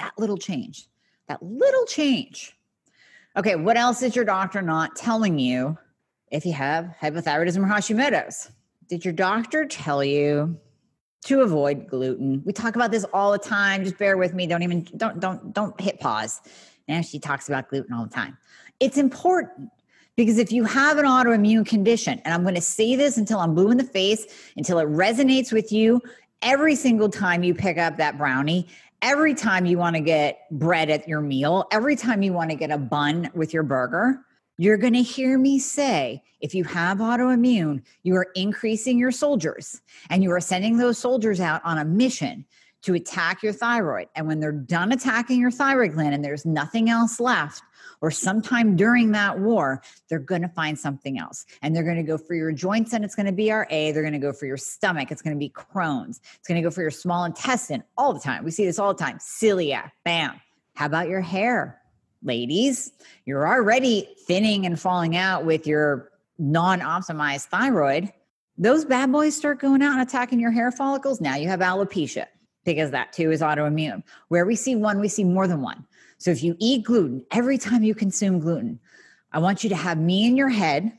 that 0.00 0.12
little 0.18 0.38
change, 0.38 0.88
that 1.28 1.42
little 1.42 1.84
change. 1.84 2.56
Okay, 3.36 3.54
what 3.54 3.76
else 3.76 4.02
is 4.02 4.16
your 4.16 4.24
doctor 4.24 4.60
not 4.60 4.96
telling 4.96 5.38
you 5.38 5.78
if 6.30 6.46
you 6.46 6.52
have 6.52 6.94
hypothyroidism 7.00 7.58
or 7.58 7.68
Hashimoto's? 7.68 8.50
Did 8.88 9.04
your 9.04 9.14
doctor 9.14 9.66
tell 9.66 10.02
you 10.02 10.58
to 11.26 11.42
avoid 11.42 11.86
gluten? 11.88 12.42
We 12.44 12.52
talk 12.52 12.76
about 12.76 12.90
this 12.90 13.04
all 13.12 13.32
the 13.32 13.38
time. 13.38 13.84
Just 13.84 13.98
bear 13.98 14.16
with 14.16 14.34
me. 14.34 14.46
Don't 14.46 14.62
even 14.62 14.86
don't 14.96 15.20
don't 15.20 15.52
don't 15.52 15.80
hit 15.80 16.00
pause. 16.00 16.40
And 16.88 17.04
she 17.04 17.18
talks 17.18 17.48
about 17.48 17.68
gluten 17.68 17.92
all 17.92 18.04
the 18.04 18.10
time. 18.10 18.36
It's 18.80 18.98
important 18.98 19.70
because 20.16 20.38
if 20.38 20.50
you 20.50 20.64
have 20.64 20.98
an 20.98 21.04
autoimmune 21.04 21.64
condition, 21.64 22.20
and 22.24 22.34
I'm 22.34 22.42
going 22.42 22.56
to 22.56 22.60
say 22.60 22.96
this 22.96 23.16
until 23.16 23.38
I'm 23.38 23.54
blue 23.54 23.70
in 23.70 23.76
the 23.76 23.84
face, 23.84 24.26
until 24.56 24.78
it 24.78 24.88
resonates 24.88 25.52
with 25.52 25.70
you 25.70 26.02
every 26.42 26.74
single 26.74 27.08
time 27.08 27.42
you 27.42 27.54
pick 27.54 27.78
up 27.78 27.96
that 27.98 28.18
brownie, 28.18 28.66
every 29.02 29.34
time 29.34 29.66
you 29.66 29.78
want 29.78 29.96
to 29.96 30.02
get 30.02 30.50
bread 30.50 30.90
at 30.90 31.06
your 31.06 31.20
meal, 31.20 31.66
every 31.70 31.96
time 31.96 32.22
you 32.22 32.32
want 32.32 32.50
to 32.50 32.56
get 32.56 32.70
a 32.70 32.78
bun 32.78 33.30
with 33.34 33.54
your 33.54 33.62
burger, 33.62 34.24
you're 34.60 34.76
going 34.76 34.92
to 34.92 35.02
hear 35.02 35.38
me 35.38 35.58
say 35.58 36.22
if 36.40 36.54
you 36.54 36.64
have 36.64 36.98
autoimmune, 36.98 37.80
you 38.02 38.14
are 38.14 38.26
increasing 38.34 38.98
your 38.98 39.10
soldiers 39.10 39.80
and 40.10 40.22
you 40.22 40.30
are 40.32 40.40
sending 40.40 40.76
those 40.76 40.98
soldiers 40.98 41.40
out 41.40 41.62
on 41.64 41.78
a 41.78 41.84
mission 41.86 42.44
to 42.82 42.92
attack 42.92 43.42
your 43.42 43.54
thyroid. 43.54 44.08
And 44.14 44.26
when 44.26 44.38
they're 44.38 44.52
done 44.52 44.92
attacking 44.92 45.40
your 45.40 45.50
thyroid 45.50 45.94
gland 45.94 46.14
and 46.14 46.22
there's 46.22 46.44
nothing 46.44 46.90
else 46.90 47.18
left, 47.18 47.62
or 48.02 48.10
sometime 48.10 48.76
during 48.76 49.12
that 49.12 49.38
war, 49.38 49.80
they're 50.10 50.18
going 50.18 50.42
to 50.42 50.48
find 50.48 50.78
something 50.78 51.18
else. 51.18 51.46
And 51.62 51.74
they're 51.74 51.82
going 51.82 51.96
to 51.96 52.02
go 52.02 52.18
for 52.18 52.34
your 52.34 52.52
joints 52.52 52.92
and 52.92 53.02
it's 53.02 53.14
going 53.14 53.26
to 53.26 53.32
be 53.32 53.50
RA. 53.50 53.64
They're 53.70 54.02
going 54.02 54.12
to 54.12 54.18
go 54.18 54.32
for 54.32 54.44
your 54.44 54.58
stomach. 54.58 55.10
It's 55.10 55.22
going 55.22 55.34
to 55.34 55.40
be 55.40 55.48
Crohn's. 55.48 56.20
It's 56.34 56.46
going 56.46 56.62
to 56.62 56.66
go 56.66 56.70
for 56.70 56.82
your 56.82 56.90
small 56.90 57.24
intestine 57.24 57.82
all 57.96 58.12
the 58.12 58.20
time. 58.20 58.44
We 58.44 58.50
see 58.50 58.66
this 58.66 58.78
all 58.78 58.92
the 58.92 59.02
time. 59.02 59.16
Celiac, 59.16 59.92
bam. 60.04 60.38
How 60.74 60.84
about 60.84 61.08
your 61.08 61.22
hair? 61.22 61.79
Ladies, 62.22 62.92
you're 63.24 63.48
already 63.48 64.08
thinning 64.26 64.66
and 64.66 64.78
falling 64.78 65.16
out 65.16 65.44
with 65.44 65.66
your 65.66 66.10
non 66.38 66.80
optimized 66.80 67.46
thyroid, 67.46 68.12
those 68.58 68.84
bad 68.84 69.10
boys 69.10 69.34
start 69.34 69.58
going 69.58 69.82
out 69.82 69.92
and 69.92 70.02
attacking 70.02 70.38
your 70.38 70.50
hair 70.50 70.70
follicles. 70.70 71.20
Now 71.20 71.36
you 71.36 71.48
have 71.48 71.60
alopecia 71.60 72.26
because 72.64 72.90
that 72.90 73.12
too 73.12 73.30
is 73.30 73.40
autoimmune. 73.40 74.02
Where 74.28 74.44
we 74.44 74.54
see 74.54 74.76
one, 74.76 75.00
we 75.00 75.08
see 75.08 75.24
more 75.24 75.48
than 75.48 75.62
one. 75.62 75.86
So 76.18 76.30
if 76.30 76.42
you 76.42 76.56
eat 76.58 76.84
gluten, 76.84 77.24
every 77.30 77.56
time 77.56 77.82
you 77.82 77.94
consume 77.94 78.38
gluten, 78.38 78.78
I 79.32 79.38
want 79.38 79.64
you 79.64 79.70
to 79.70 79.76
have 79.76 79.98
me 79.98 80.26
in 80.26 80.36
your 80.36 80.50
head 80.50 80.92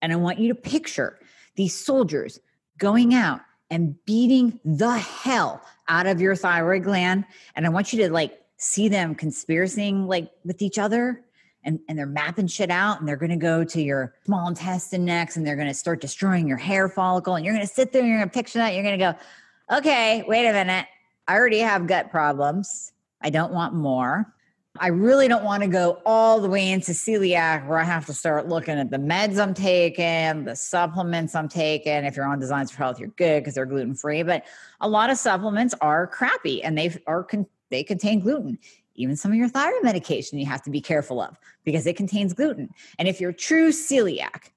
and 0.00 0.12
I 0.12 0.16
want 0.16 0.38
you 0.38 0.48
to 0.48 0.54
picture 0.54 1.18
these 1.56 1.74
soldiers 1.74 2.40
going 2.78 3.12
out 3.12 3.40
and 3.70 3.94
beating 4.06 4.58
the 4.64 4.96
hell 4.96 5.62
out 5.88 6.06
of 6.06 6.20
your 6.20 6.34
thyroid 6.34 6.84
gland. 6.84 7.26
And 7.56 7.66
I 7.66 7.68
want 7.68 7.92
you 7.92 8.02
to 8.04 8.12
like 8.12 8.38
see 8.62 8.88
them 8.88 9.12
conspiring 9.12 10.06
like 10.06 10.30
with 10.44 10.62
each 10.62 10.78
other 10.78 11.24
and, 11.64 11.80
and 11.88 11.98
they're 11.98 12.06
mapping 12.06 12.46
shit 12.46 12.70
out 12.70 13.00
and 13.00 13.08
they're 13.08 13.16
going 13.16 13.30
to 13.30 13.36
go 13.36 13.64
to 13.64 13.82
your 13.82 14.14
small 14.24 14.46
intestine 14.46 15.04
next 15.04 15.36
and 15.36 15.44
they're 15.44 15.56
going 15.56 15.66
to 15.66 15.74
start 15.74 16.00
destroying 16.00 16.46
your 16.46 16.56
hair 16.56 16.88
follicle 16.88 17.34
and 17.34 17.44
you're 17.44 17.54
going 17.54 17.66
to 17.66 17.72
sit 17.72 17.92
there 17.92 18.02
and 18.02 18.08
you're 18.08 18.18
going 18.18 18.28
to 18.28 18.32
picture 18.32 18.60
that 18.60 18.74
you're 18.74 18.84
going 18.84 18.98
to 18.98 19.04
go 19.04 19.76
okay 19.76 20.24
wait 20.28 20.46
a 20.46 20.52
minute. 20.52 20.86
I 21.26 21.34
already 21.34 21.58
have 21.58 21.88
gut 21.88 22.10
problems. 22.10 22.92
I 23.20 23.30
don't 23.30 23.52
want 23.52 23.74
more. 23.74 24.32
I 24.78 24.88
really 24.88 25.28
don't 25.28 25.44
want 25.44 25.62
to 25.62 25.68
go 25.68 26.00
all 26.06 26.40
the 26.40 26.48
way 26.48 26.70
into 26.70 26.92
celiac 26.92 27.66
where 27.66 27.78
i 27.78 27.84
have 27.84 28.06
to 28.06 28.14
start 28.14 28.48
looking 28.48 28.78
at 28.78 28.90
the 28.90 28.96
meds 28.96 29.38
i'm 29.38 29.52
taking 29.52 30.44
the 30.44 30.56
supplements 30.56 31.34
i'm 31.34 31.48
taking. 31.48 32.04
If 32.04 32.16
you're 32.16 32.26
on 32.26 32.38
designs 32.38 32.70
for 32.70 32.78
health 32.78 33.00
you're 33.00 33.10
good 33.10 33.40
because 33.40 33.54
they're 33.54 33.66
gluten 33.66 33.94
free 33.94 34.22
but 34.22 34.44
a 34.80 34.88
lot 34.88 35.10
of 35.10 35.18
supplements 35.18 35.74
are 35.80 36.06
crappy 36.06 36.62
and 36.62 36.78
they 36.78 36.96
are 37.06 37.24
con- 37.24 37.46
they 37.72 37.82
contain 37.82 38.20
gluten 38.20 38.58
even 38.94 39.16
some 39.16 39.30
of 39.30 39.36
your 39.36 39.48
thyroid 39.48 39.82
medication 39.82 40.38
you 40.38 40.46
have 40.46 40.62
to 40.62 40.70
be 40.70 40.80
careful 40.80 41.20
of 41.20 41.36
because 41.64 41.86
it 41.86 41.96
contains 41.96 42.32
gluten. 42.32 42.68
And 42.98 43.08
if 43.08 43.20
you're 43.20 43.32
true 43.32 43.70
celiac, 43.70 44.50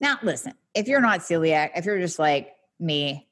now 0.00 0.18
listen, 0.22 0.54
if 0.74 0.88
you're 0.88 1.00
not 1.00 1.20
celiac, 1.20 1.70
if 1.76 1.84
you're 1.84 1.98
just 1.98 2.18
like 2.18 2.54
me, 2.78 3.28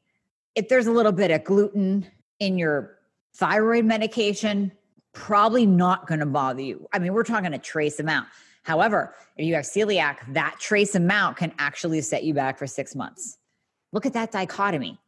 if 0.55 0.69
there's 0.69 0.87
a 0.87 0.93
little 0.93 1.13
bit 1.13 1.31
of 1.31 1.45
gluten 1.45 2.07
in 2.41 2.59
your 2.59 2.99
thyroid 3.35 3.85
medication, 3.85 4.73
probably 5.13 5.67
not 5.67 6.07
going 6.07 6.21
to 6.21 6.27
bother 6.27 6.63
you. 6.63 6.89
I 6.93 6.99
mean, 6.99 7.13
we're 7.13 7.25
talking 7.25 7.53
a 7.53 7.59
trace 7.59 8.01
amount. 8.01 8.29
However, 8.63 9.15
if 9.37 9.47
you 9.47 9.55
have 9.55 9.65
celiac, 9.65 10.17
that 10.33 10.57
trace 10.59 10.95
amount 10.95 11.37
can 11.37 11.53
actually 11.59 12.01
set 12.01 12.25
you 12.25 12.35
back 12.35 12.59
for 12.59 12.67
six 12.67 12.95
months. 12.95 13.39
Look 13.93 14.07
at 14.07 14.13
that 14.15 14.33
dichotomy. 14.33 14.99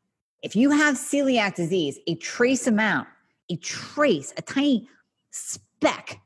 If 0.43 0.55
you 0.55 0.71
have 0.71 0.97
celiac 0.97 1.55
disease, 1.55 1.99
a 2.07 2.15
trace 2.17 2.67
amount, 2.67 3.09
a 3.51 3.57
trace, 3.57 4.33
a 4.37 4.43
tiny 4.43 4.89
speck 5.31 6.21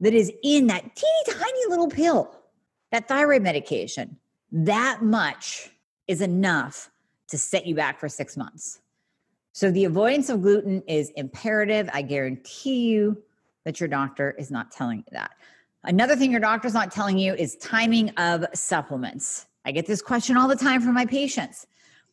that 0.00 0.14
is 0.14 0.32
in 0.42 0.66
that 0.66 0.82
teeny 0.94 1.38
tiny 1.38 1.66
little 1.68 1.88
pill, 1.88 2.36
that 2.92 3.08
thyroid 3.08 3.42
medication, 3.42 4.16
that 4.52 5.02
much 5.02 5.70
is 6.06 6.20
enough 6.20 6.90
to 7.28 7.38
set 7.38 7.66
you 7.66 7.74
back 7.74 7.98
for 7.98 8.08
six 8.08 8.36
months. 8.36 8.80
So 9.52 9.70
the 9.70 9.84
avoidance 9.84 10.28
of 10.28 10.42
gluten 10.42 10.82
is 10.86 11.10
imperative. 11.16 11.88
I 11.92 12.02
guarantee 12.02 12.88
you 12.88 13.22
that 13.64 13.80
your 13.80 13.88
doctor 13.88 14.34
is 14.38 14.50
not 14.50 14.70
telling 14.70 14.98
you 14.98 15.04
that. 15.12 15.32
Another 15.84 16.14
thing 16.14 16.30
your 16.30 16.40
doctor's 16.40 16.74
not 16.74 16.92
telling 16.92 17.16
you 17.16 17.34
is 17.34 17.56
timing 17.56 18.10
of 18.10 18.44
supplements. 18.54 19.46
I 19.64 19.72
get 19.72 19.86
this 19.86 20.02
question 20.02 20.36
all 20.36 20.46
the 20.46 20.56
time 20.56 20.80
from 20.80 20.94
my 20.94 21.06
patients. 21.06 21.66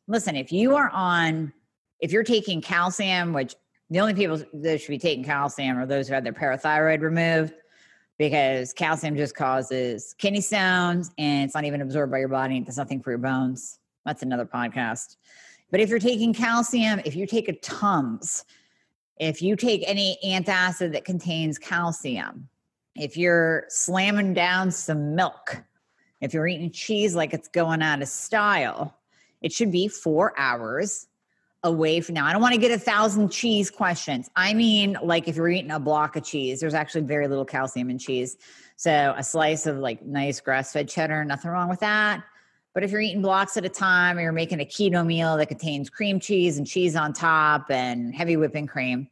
Listen, 0.08 0.36
if 0.36 0.52
you 0.52 0.76
are 0.76 0.90
on, 0.90 1.54
if 2.00 2.12
you're 2.12 2.24
taking 2.24 2.62
calcium, 2.62 3.34
which 3.34 3.56
the 3.94 4.00
only 4.00 4.16
people 4.16 4.42
that 4.54 4.82
should 4.82 4.90
be 4.90 4.98
taking 4.98 5.24
calcium 5.24 5.78
are 5.78 5.86
those 5.86 6.08
who 6.08 6.16
had 6.16 6.24
their 6.24 6.34
parathyroid 6.34 7.02
removed 7.02 7.54
because 8.18 8.74
calcium 8.74 9.16
just 9.16 9.36
causes 9.36 10.16
kidney 10.18 10.42
stones 10.42 11.12
and 11.20 11.46
it's 11.46 11.54
not 11.54 11.64
even 11.64 11.80
absorbed 11.80 12.12
by 12.12 12.18
your 12.18 12.28
body. 12.28 12.58
It 12.58 12.66
does 12.66 12.78
nothing 12.78 13.04
for 13.04 13.12
your 13.12 13.20
bones. 13.20 13.78
That's 14.04 14.24
another 14.24 14.48
podcast. 14.48 15.18
But 15.70 15.80
if 15.80 15.90
you're 15.90 16.00
taking 16.00 16.34
calcium, 16.34 17.02
if 17.06 17.16
you 17.16 17.28
take 17.28 17.50
a 17.50 17.54
Tums, 17.54 18.46
if 19.20 19.44
you 19.44 19.56
take 19.56 19.84
any 19.86 20.18
antacid 20.26 20.92
that 20.94 21.06
contains 21.06 21.60
calcium, 21.60 22.50
if 22.96 23.16
you're 23.16 23.66
slamming 23.70 24.34
down 24.34 24.72
some 24.72 25.14
milk, 25.14 25.64
if 26.20 26.34
you're 26.34 26.48
eating 26.48 26.72
cheese 26.72 27.14
like 27.14 27.32
it's 27.32 27.48
going 27.48 27.84
out 27.84 28.02
of 28.02 28.08
style, 28.08 28.98
it 29.44 29.52
should 29.52 29.72
be 29.72 29.88
four 29.88 30.34
hours 30.36 31.10
away 31.64 32.02
from 32.02 32.16
now. 32.16 32.26
I 32.26 32.34
don't 32.34 32.42
want 32.42 32.54
to 32.54 32.60
get 32.60 32.72
a 32.72 32.80
thousand 32.80 33.30
cheese 33.30 33.70
questions. 33.70 34.30
I 34.36 34.54
mean, 34.54 34.98
like 35.02 35.28
if 35.28 35.36
you're 35.36 35.50
eating 35.50 35.72
a 35.72 35.80
block 35.80 36.16
of 36.16 36.24
cheese, 36.24 36.60
there's 36.60 36.74
actually 36.74 37.02
very 37.02 37.28
little 37.28 37.46
calcium 37.46 37.90
in 37.90 37.98
cheese. 37.98 38.38
So 38.76 39.14
a 39.16 39.24
slice 39.24 39.66
of 39.66 39.78
like 39.78 40.04
nice 40.04 40.42
grass 40.42 40.74
fed 40.74 40.90
cheddar, 40.90 41.24
nothing 41.24 41.52
wrong 41.52 41.70
with 41.70 41.80
that. 41.80 42.24
But 42.74 42.84
if 42.84 42.92
you're 42.92 43.02
eating 43.02 43.22
blocks 43.22 43.56
at 43.56 43.66
a 43.66 43.70
time 43.70 44.18
or 44.18 44.22
you're 44.22 44.32
making 44.32 44.60
a 44.60 44.66
keto 44.66 45.06
meal 45.06 45.38
that 45.38 45.48
contains 45.48 45.90
cream 45.90 46.20
cheese 46.20 46.58
and 46.58 46.68
cheese 46.68 46.96
on 46.96 47.14
top 47.14 47.70
and 47.70 48.14
heavy 48.14 48.36
whipping 48.36 48.68
cream, 48.68 49.08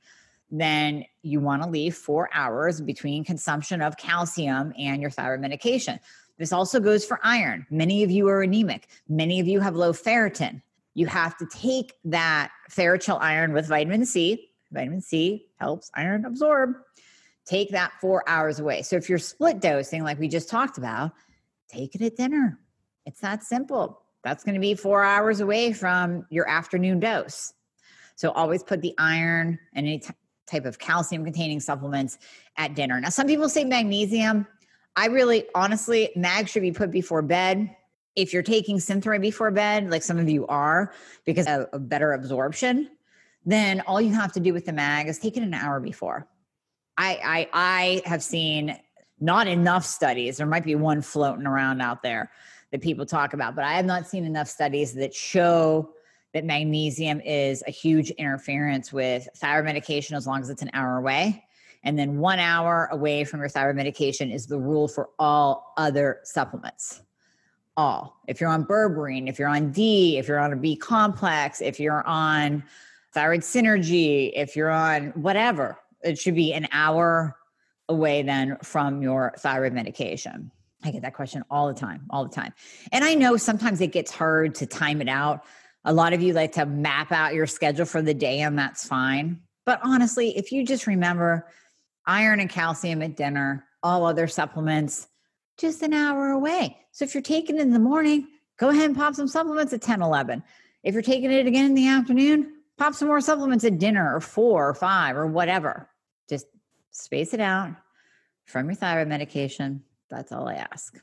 then 0.49 1.05
you 1.21 1.39
want 1.39 1.63
to 1.63 1.69
leave 1.69 1.95
four 1.95 2.29
hours 2.33 2.81
between 2.81 3.23
consumption 3.23 3.81
of 3.81 3.95
calcium 3.97 4.73
and 4.77 5.01
your 5.01 5.11
thyroid 5.11 5.39
medication. 5.39 5.99
This 6.37 6.51
also 6.51 6.79
goes 6.79 7.05
for 7.05 7.19
iron. 7.23 7.67
Many 7.69 8.03
of 8.03 8.11
you 8.11 8.27
are 8.27 8.41
anemic. 8.41 8.87
Many 9.07 9.39
of 9.39 9.47
you 9.47 9.59
have 9.59 9.75
low 9.75 9.93
ferritin 9.93 10.61
you 10.93 11.05
have 11.07 11.37
to 11.37 11.45
take 11.45 11.93
that 12.05 12.51
ferrochel 12.69 13.19
iron 13.21 13.53
with 13.53 13.67
vitamin 13.67 14.05
C. 14.05 14.49
Vitamin 14.71 15.01
C 15.01 15.47
helps 15.59 15.89
iron 15.95 16.25
absorb. 16.25 16.75
Take 17.45 17.69
that 17.71 17.93
four 17.99 18.23
hours 18.27 18.59
away. 18.59 18.81
So 18.81 18.95
if 18.95 19.09
you're 19.09 19.19
split 19.19 19.59
dosing, 19.59 20.03
like 20.03 20.19
we 20.19 20.27
just 20.27 20.49
talked 20.49 20.77
about, 20.77 21.11
take 21.69 21.95
it 21.95 22.01
at 22.01 22.15
dinner. 22.15 22.59
It's 23.05 23.19
that 23.21 23.43
simple. 23.43 24.01
That's 24.23 24.43
going 24.43 24.55
to 24.55 24.61
be 24.61 24.75
four 24.75 25.03
hours 25.03 25.39
away 25.39 25.73
from 25.73 26.25
your 26.29 26.47
afternoon 26.47 26.99
dose. 26.99 27.53
So 28.15 28.31
always 28.31 28.61
put 28.61 28.81
the 28.81 28.93
iron 28.97 29.57
and 29.73 29.87
any 29.87 29.99
t- 29.99 30.13
type 30.45 30.65
of 30.65 30.77
calcium 30.77 31.23
containing 31.23 31.59
supplements 31.59 32.19
at 32.57 32.75
dinner. 32.75 32.99
Now, 32.99 33.09
some 33.09 33.25
people 33.25 33.49
say 33.49 33.63
magnesium. 33.63 34.45
I 34.95 35.07
really, 35.07 35.45
honestly, 35.55 36.11
mag 36.15 36.47
should 36.47 36.61
be 36.61 36.71
put 36.71 36.91
before 36.91 37.21
bed 37.21 37.75
if 38.15 38.33
you're 38.33 38.43
taking 38.43 38.77
Synthroid 38.77 39.21
before 39.21 39.51
bed, 39.51 39.89
like 39.89 40.03
some 40.03 40.17
of 40.17 40.29
you 40.29 40.45
are, 40.47 40.93
because 41.25 41.47
of, 41.47 41.67
of 41.73 41.87
better 41.87 42.13
absorption, 42.13 42.89
then 43.45 43.81
all 43.81 44.01
you 44.01 44.13
have 44.13 44.31
to 44.33 44.39
do 44.39 44.53
with 44.53 44.65
the 44.65 44.73
mag 44.73 45.07
is 45.07 45.17
take 45.17 45.37
it 45.37 45.43
an 45.43 45.53
hour 45.53 45.79
before. 45.79 46.27
I, 46.97 47.47
I, 47.53 48.01
I 48.03 48.09
have 48.09 48.21
seen 48.21 48.77
not 49.19 49.47
enough 49.47 49.85
studies. 49.85 50.37
There 50.37 50.47
might 50.47 50.63
be 50.63 50.75
one 50.75 51.01
floating 51.01 51.47
around 51.47 51.81
out 51.81 52.03
there 52.03 52.31
that 52.71 52.81
people 52.81 53.05
talk 53.05 53.33
about, 53.33 53.55
but 53.55 53.63
I 53.63 53.73
have 53.73 53.85
not 53.85 54.07
seen 54.07 54.25
enough 54.25 54.47
studies 54.47 54.93
that 54.95 55.13
show 55.13 55.93
that 56.33 56.45
magnesium 56.45 57.21
is 57.21 57.63
a 57.67 57.71
huge 57.71 58.09
interference 58.11 58.93
with 58.93 59.27
thyroid 59.37 59.65
medication 59.65 60.15
as 60.15 60.25
long 60.27 60.41
as 60.41 60.49
it's 60.49 60.61
an 60.61 60.69
hour 60.73 60.97
away. 60.97 61.43
And 61.83 61.97
then 61.97 62.17
one 62.17 62.39
hour 62.39 62.87
away 62.91 63.23
from 63.23 63.39
your 63.39 63.49
thyroid 63.49 63.75
medication 63.75 64.31
is 64.31 64.47
the 64.47 64.59
rule 64.59 64.87
for 64.87 65.09
all 65.17 65.73
other 65.77 66.19
supplements 66.23 67.01
all. 67.77 68.17
If 68.27 68.41
you're 68.41 68.49
on 68.49 68.65
berberine, 68.65 69.29
if 69.29 69.39
you're 69.39 69.47
on 69.47 69.71
D, 69.71 70.17
if 70.17 70.27
you're 70.27 70.39
on 70.39 70.53
a 70.53 70.55
B 70.55 70.75
complex, 70.75 71.61
if 71.61 71.79
you're 71.79 72.05
on 72.07 72.63
thyroid 73.13 73.41
synergy, 73.41 74.31
if 74.35 74.55
you're 74.55 74.69
on 74.69 75.07
whatever, 75.09 75.77
it 76.01 76.17
should 76.17 76.35
be 76.35 76.53
an 76.53 76.67
hour 76.71 77.35
away 77.89 78.21
then 78.23 78.57
from 78.63 79.01
your 79.01 79.33
thyroid 79.39 79.73
medication. 79.73 80.51
I 80.83 80.91
get 80.91 81.03
that 81.03 81.13
question 81.13 81.43
all 81.51 81.67
the 81.67 81.73
time, 81.73 82.05
all 82.09 82.23
the 82.23 82.33
time. 82.33 82.53
And 82.91 83.03
I 83.03 83.13
know 83.13 83.37
sometimes 83.37 83.81
it 83.81 83.91
gets 83.91 84.11
hard 84.11 84.55
to 84.55 84.65
time 84.65 85.01
it 85.01 85.09
out. 85.09 85.43
A 85.85 85.93
lot 85.93 86.13
of 86.13 86.21
you 86.21 86.33
like 86.33 86.53
to 86.53 86.65
map 86.65 87.11
out 87.11 87.33
your 87.33 87.47
schedule 87.47 87.85
for 87.85 88.01
the 88.01 88.13
day, 88.13 88.39
and 88.41 88.57
that's 88.57 88.87
fine. 88.87 89.39
But 89.65 89.79
honestly, 89.83 90.35
if 90.37 90.51
you 90.51 90.65
just 90.65 90.87
remember 90.87 91.47
iron 92.07 92.39
and 92.39 92.49
calcium 92.49 93.01
at 93.01 93.15
dinner, 93.15 93.65
all 93.83 94.05
other 94.05 94.27
supplements, 94.27 95.07
just 95.61 95.83
an 95.83 95.93
hour 95.93 96.31
away. 96.31 96.77
So 96.91 97.05
if 97.05 97.13
you're 97.13 97.21
taking 97.21 97.57
it 97.57 97.61
in 97.61 97.71
the 97.71 97.79
morning, 97.79 98.27
go 98.57 98.69
ahead 98.69 98.85
and 98.85 98.95
pop 98.95 99.13
some 99.15 99.27
supplements 99.27 99.71
at 99.71 99.81
10, 99.81 100.01
11. 100.01 100.43
If 100.83 100.93
you're 100.93 101.03
taking 101.03 101.31
it 101.31 101.45
again 101.45 101.65
in 101.65 101.75
the 101.75 101.87
afternoon, 101.87 102.51
pop 102.77 102.95
some 102.95 103.07
more 103.07 103.21
supplements 103.21 103.63
at 103.63 103.77
dinner 103.77 104.15
or 104.15 104.19
four 104.19 104.67
or 104.67 104.73
five 104.73 105.15
or 105.15 105.27
whatever. 105.27 105.87
Just 106.27 106.47
space 106.89 107.33
it 107.33 107.39
out 107.39 107.75
from 108.45 108.65
your 108.65 108.75
thyroid 108.75 109.07
medication. 109.07 109.83
That's 110.09 110.31
all 110.31 110.49
I 110.49 110.55
ask. 110.55 110.99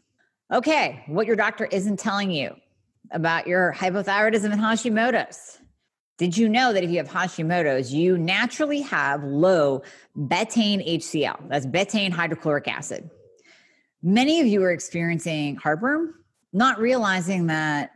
Okay, 0.53 1.05
what 1.07 1.27
your 1.27 1.37
doctor 1.37 1.67
isn't 1.67 1.99
telling 1.99 2.31
you 2.31 2.55
about 3.13 3.47
your 3.47 3.73
hypothyroidism 3.73 4.53
and 4.53 4.61
Hashimoto's. 4.61 5.59
Did 6.19 6.37
you 6.37 6.49
know 6.49 6.73
that 6.73 6.83
if 6.83 6.91
you 6.91 6.97
have 6.97 7.09
Hashimoto's, 7.09 7.95
you 7.95 8.19
naturally 8.19 8.81
have 8.81 9.23
low 9.23 9.83
betaine 10.17 10.85
HCl? 10.97 11.49
That's 11.49 11.65
betaine 11.65 12.11
hydrochloric 12.11 12.67
acid. 12.67 13.09
Many 14.03 14.41
of 14.41 14.47
you 14.47 14.63
are 14.63 14.71
experiencing 14.71 15.57
heartburn, 15.57 16.15
not 16.53 16.79
realizing 16.79 17.49
that 17.49 17.91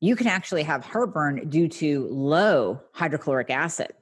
you 0.00 0.16
can 0.16 0.26
actually 0.26 0.62
have 0.62 0.84
heartburn 0.84 1.48
due 1.48 1.68
to 1.68 2.08
low 2.10 2.80
hydrochloric 2.92 3.50
acid. 3.50 3.92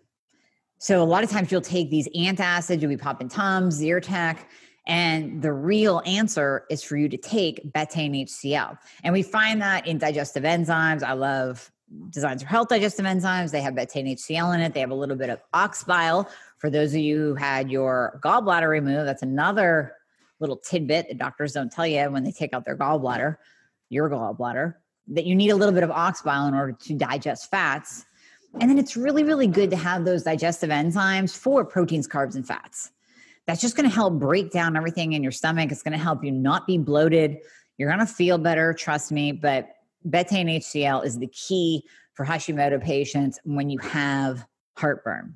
So 0.78 1.02
a 1.02 1.04
lot 1.04 1.22
of 1.22 1.30
times 1.30 1.52
you'll 1.52 1.60
take 1.60 1.90
these 1.90 2.08
antacids, 2.08 2.80
you'll 2.80 2.90
be 2.90 2.96
popping 2.96 3.28
Tums, 3.28 3.80
Zyrtec, 3.80 4.38
And 4.86 5.40
the 5.40 5.52
real 5.52 6.02
answer 6.04 6.64
is 6.70 6.82
for 6.82 6.96
you 6.96 7.08
to 7.08 7.16
take 7.16 7.72
betaine 7.72 8.24
HCl. 8.24 8.76
And 9.04 9.12
we 9.12 9.22
find 9.22 9.62
that 9.62 9.86
in 9.86 9.98
digestive 9.98 10.42
enzymes. 10.42 11.04
I 11.04 11.12
love 11.12 11.70
Designs 12.10 12.42
for 12.42 12.48
Health 12.48 12.68
digestive 12.68 13.04
enzymes. 13.04 13.52
They 13.52 13.60
have 13.60 13.74
betaine 13.74 14.10
HCl 14.12 14.54
in 14.54 14.60
it. 14.60 14.74
They 14.74 14.80
have 14.80 14.90
a 14.90 14.94
little 14.94 15.16
bit 15.16 15.30
of 15.30 15.40
ox 15.52 15.84
bile. 15.84 16.28
For 16.58 16.70
those 16.70 16.94
of 16.94 17.00
you 17.00 17.18
who 17.18 17.34
had 17.34 17.70
your 17.70 18.18
gallbladder 18.24 18.68
removed, 18.68 19.06
that's 19.06 19.22
another 19.22 19.94
little 20.42 20.58
tidbit 20.58 21.08
that 21.08 21.18
doctors 21.18 21.52
don't 21.52 21.72
tell 21.72 21.86
you 21.86 22.10
when 22.10 22.24
they 22.24 22.32
take 22.32 22.52
out 22.52 22.64
their 22.64 22.76
gallbladder, 22.76 23.36
your 23.88 24.10
gallbladder, 24.10 24.74
that 25.08 25.24
you 25.24 25.34
need 25.34 25.50
a 25.50 25.56
little 25.56 25.74
bit 25.74 25.82
of 25.82 25.90
ox 25.90 26.20
bile 26.20 26.46
in 26.46 26.54
order 26.54 26.72
to 26.72 26.94
digest 26.94 27.50
fats. 27.50 28.04
And 28.60 28.68
then 28.68 28.78
it's 28.78 28.96
really, 28.96 29.24
really 29.24 29.46
good 29.46 29.70
to 29.70 29.76
have 29.76 30.04
those 30.04 30.24
digestive 30.24 30.68
enzymes 30.68 31.34
for 31.34 31.64
proteins, 31.64 32.06
carbs, 32.06 32.34
and 32.34 32.46
fats. 32.46 32.90
That's 33.46 33.60
just 33.60 33.76
going 33.76 33.88
to 33.88 33.94
help 33.94 34.18
break 34.18 34.50
down 34.50 34.76
everything 34.76 35.14
in 35.14 35.22
your 35.22 35.32
stomach. 35.32 35.72
It's 35.72 35.82
going 35.82 35.96
to 35.96 36.02
help 36.02 36.22
you 36.22 36.30
not 36.30 36.66
be 36.66 36.76
bloated. 36.76 37.38
You're 37.78 37.88
going 37.88 38.06
to 38.06 38.12
feel 38.12 38.36
better, 38.36 38.74
trust 38.74 39.10
me. 39.10 39.32
But 39.32 39.68
betaine 40.06 40.56
HCl 40.58 41.04
is 41.04 41.18
the 41.18 41.28
key 41.28 41.84
for 42.14 42.26
Hashimoto 42.26 42.82
patients 42.82 43.38
when 43.44 43.70
you 43.70 43.78
have 43.78 44.46
heartburn. 44.76 45.34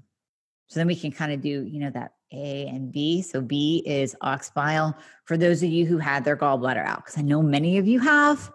So 0.68 0.80
then 0.80 0.86
we 0.86 0.96
can 0.96 1.10
kind 1.12 1.32
of 1.32 1.40
do, 1.40 1.64
you 1.64 1.80
know, 1.80 1.90
that 1.90 2.12
A 2.32 2.66
and 2.66 2.92
B. 2.92 3.22
So 3.22 3.40
B 3.40 3.82
is 3.86 4.16
ox 4.20 4.50
bile 4.50 4.96
for 5.24 5.36
those 5.36 5.62
of 5.62 5.70
you 5.70 5.86
who 5.86 5.98
had 5.98 6.24
their 6.24 6.36
gallbladder 6.36 6.84
out, 6.84 7.04
because 7.04 7.18
I 7.18 7.22
know 7.22 7.42
many 7.42 7.78
of 7.78 7.86
you 7.86 8.00
have. 8.00 8.50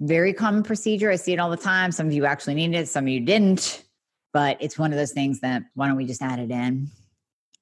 Very 0.00 0.32
common 0.32 0.62
procedure. 0.62 1.10
I 1.10 1.16
see 1.16 1.32
it 1.32 1.38
all 1.38 1.50
the 1.50 1.56
time. 1.56 1.92
Some 1.92 2.06
of 2.06 2.12
you 2.12 2.24
actually 2.24 2.54
needed 2.54 2.76
it, 2.76 2.88
some 2.88 3.04
of 3.04 3.08
you 3.08 3.20
didn't. 3.20 3.84
But 4.32 4.56
it's 4.60 4.78
one 4.78 4.92
of 4.92 4.98
those 4.98 5.12
things 5.12 5.40
that 5.40 5.62
why 5.74 5.88
don't 5.88 5.96
we 5.96 6.06
just 6.06 6.22
add 6.22 6.38
it 6.38 6.50
in? 6.50 6.88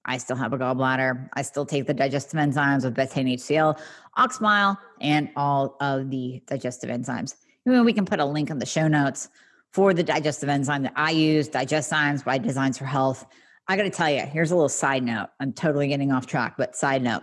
I 0.04 0.18
still 0.18 0.36
have 0.36 0.52
a 0.52 0.58
gallbladder. 0.58 1.28
I 1.34 1.42
still 1.42 1.66
take 1.66 1.86
the 1.86 1.94
digestive 1.94 2.38
enzymes 2.38 2.84
with 2.84 2.94
betaine 2.94 3.34
HCl, 3.34 3.78
ox 4.16 4.38
bile, 4.38 4.78
and 5.00 5.30
all 5.36 5.76
of 5.80 6.10
the 6.10 6.42
digestive 6.46 6.90
enzymes. 6.90 7.34
we 7.64 7.92
can 7.92 8.06
put 8.06 8.20
a 8.20 8.24
link 8.24 8.50
in 8.50 8.58
the 8.58 8.66
show 8.66 8.88
notes 8.88 9.28
for 9.72 9.94
the 9.94 10.02
digestive 10.02 10.48
enzyme 10.48 10.82
that 10.82 10.92
I 10.96 11.10
use, 11.10 11.48
Digestzymes 11.48 12.24
by 12.24 12.38
Designs 12.38 12.78
for 12.78 12.86
Health. 12.86 13.26
I 13.70 13.76
got 13.76 13.84
to 13.84 13.90
tell 13.90 14.10
you, 14.10 14.22
here's 14.22 14.50
a 14.50 14.56
little 14.56 14.68
side 14.68 15.04
note. 15.04 15.28
I'm 15.38 15.52
totally 15.52 15.86
getting 15.86 16.10
off 16.10 16.26
track, 16.26 16.56
but 16.58 16.74
side 16.74 17.04
note. 17.04 17.22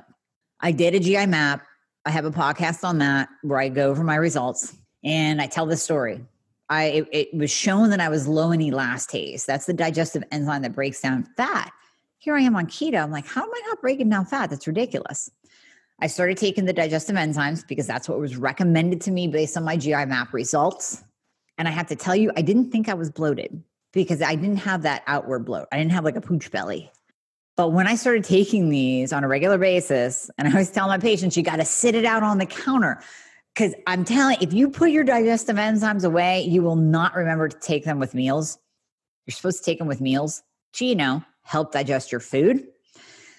I 0.61 0.71
did 0.71 0.95
a 0.95 0.99
GI 1.01 1.25
map. 1.25 1.67
I 2.05 2.09
have 2.09 2.23
a 2.23 2.31
podcast 2.31 2.85
on 2.85 2.99
that 2.99 3.27
where 3.41 3.59
I 3.59 3.67
go 3.67 3.89
over 3.89 4.01
my 4.01 4.15
results 4.15 4.73
and 5.03 5.41
I 5.41 5.47
tell 5.47 5.65
the 5.65 5.75
story. 5.75 6.23
I 6.69 6.83
it, 6.85 7.07
it 7.11 7.33
was 7.33 7.51
shown 7.51 7.89
that 7.89 7.99
I 7.99 8.07
was 8.07 8.29
low 8.29 8.51
in 8.53 8.61
elastase. 8.61 9.45
That's 9.45 9.65
the 9.65 9.73
digestive 9.73 10.23
enzyme 10.31 10.61
that 10.61 10.71
breaks 10.71 11.01
down 11.01 11.27
fat. 11.35 11.69
Here 12.17 12.33
I 12.33 12.43
am 12.43 12.55
on 12.55 12.67
keto. 12.67 13.03
I'm 13.03 13.11
like, 13.11 13.27
how 13.27 13.43
am 13.43 13.49
I 13.53 13.61
not 13.67 13.81
breaking 13.81 14.07
down 14.07 14.25
fat? 14.25 14.49
That's 14.49 14.67
ridiculous. 14.67 15.29
I 15.99 16.07
started 16.07 16.37
taking 16.37 16.63
the 16.63 16.71
digestive 16.71 17.17
enzymes 17.17 17.67
because 17.67 17.87
that's 17.87 18.07
what 18.07 18.19
was 18.19 18.37
recommended 18.37 19.01
to 19.01 19.11
me 19.11 19.27
based 19.27 19.57
on 19.57 19.65
my 19.65 19.75
GI 19.75 20.05
map 20.05 20.31
results. 20.31 21.03
And 21.57 21.67
I 21.67 21.71
have 21.71 21.87
to 21.87 21.95
tell 21.97 22.15
you, 22.15 22.31
I 22.37 22.41
didn't 22.41 22.71
think 22.71 22.87
I 22.87 22.93
was 22.93 23.11
bloated 23.11 23.61
because 23.93 24.21
I 24.21 24.35
didn't 24.35 24.57
have 24.57 24.83
that 24.83 25.03
outward 25.07 25.45
bloat. 25.45 25.67
I 25.71 25.77
didn't 25.77 25.91
have 25.91 26.03
like 26.03 26.15
a 26.15 26.21
pooch 26.21 26.51
belly. 26.51 26.91
But 27.55 27.69
when 27.69 27.87
I 27.87 27.95
started 27.95 28.23
taking 28.23 28.69
these 28.69 29.11
on 29.11 29.23
a 29.23 29.27
regular 29.27 29.57
basis, 29.57 30.29
and 30.37 30.47
I 30.47 30.51
always 30.51 30.69
tell 30.69 30.87
my 30.87 30.99
patients, 30.99 31.35
you 31.35 31.43
got 31.43 31.55
to 31.55 31.65
sit 31.65 31.95
it 31.95 32.05
out 32.05 32.21
on 32.21 32.37
the 32.37 32.45
counter 32.45 33.01
because 33.55 33.73
I'm 33.87 34.05
telling 34.05 34.37
if 34.39 34.53
you 34.53 34.69
put 34.69 34.91
your 34.91 35.03
digestive 35.03 35.55
enzymes 35.55 36.05
away, 36.05 36.43
you 36.43 36.61
will 36.61 36.75
not 36.75 37.15
remember 37.15 37.47
to 37.47 37.59
take 37.59 37.83
them 37.83 37.97
with 37.97 38.13
meals. 38.13 38.59
You're 39.25 39.33
supposed 39.33 39.57
to 39.59 39.63
take 39.63 39.79
them 39.79 39.87
with 39.87 39.99
meals. 39.99 40.43
Gee, 40.73 40.89
you 40.89 40.95
know, 40.95 41.23
help 41.41 41.71
digest 41.71 42.11
your 42.11 42.21
food. 42.21 42.67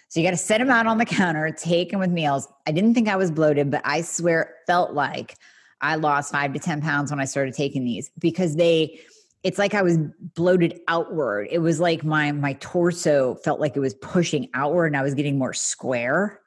So 0.08 0.18
you 0.18 0.26
got 0.26 0.32
to 0.32 0.37
set 0.37 0.58
them 0.58 0.70
out 0.70 0.87
on 0.87 0.98
the 0.98 1.04
counter, 1.04 1.52
take 1.52 1.90
them 1.90 2.00
with 2.00 2.11
meals. 2.11 2.48
I 2.66 2.72
didn't 2.72 2.94
think 2.94 3.08
I 3.08 3.16
was 3.16 3.30
bloated, 3.30 3.70
but 3.70 3.82
I 3.84 4.00
swear 4.00 4.42
it 4.42 4.48
felt 4.66 4.94
like 4.94 5.37
I 5.80 5.94
lost 5.94 6.32
five 6.32 6.52
to 6.54 6.58
10 6.58 6.82
pounds 6.82 7.11
when 7.12 7.20
I 7.20 7.24
started 7.24 7.54
taking 7.54 7.84
these 7.84 8.11
because 8.18 8.56
they, 8.56 8.98
it's 9.42 9.59
like 9.59 9.74
I 9.74 9.83
was 9.83 9.98
bloated 10.35 10.81
outward. 10.88 11.48
It 11.51 11.59
was 11.59 11.81
like 11.81 12.05
my 12.05 12.33
my 12.33 12.55
torso 12.55 13.37
felt 13.37 13.61
like 13.61 13.77
it 13.77 13.81
was 13.81 13.94
pushing 13.94 14.48
outward 14.55 14.87
and 14.87 14.96
I 14.96 15.03
was 15.03 15.14
getting 15.14 15.38
more 15.38 15.53
square. 15.53 16.40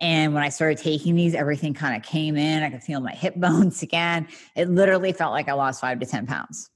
And 0.00 0.32
when 0.32 0.44
I 0.44 0.48
started 0.48 0.78
taking 0.78 1.16
these, 1.16 1.34
everything 1.34 1.74
kind 1.74 1.96
of 1.96 2.08
came 2.08 2.36
in. 2.36 2.62
I 2.62 2.70
could 2.70 2.82
feel 2.82 3.00
my 3.00 3.12
hip 3.14 3.34
bones 3.36 3.82
again. 3.82 4.28
It 4.54 4.68
literally 4.68 5.12
felt 5.12 5.32
like 5.32 5.48
I 5.48 5.54
lost 5.54 5.80
five 5.80 5.98
to 6.00 6.06
10 6.06 6.26
pounds. 6.26 6.70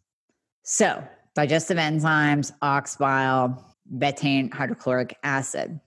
So, 0.65 1.03
digestive 1.35 1.77
enzymes, 1.77 2.53
ox 2.63 2.97
bile, 2.97 3.77
betaine 3.97 4.53
hydrochloric 4.53 5.17
acid. 5.23 5.81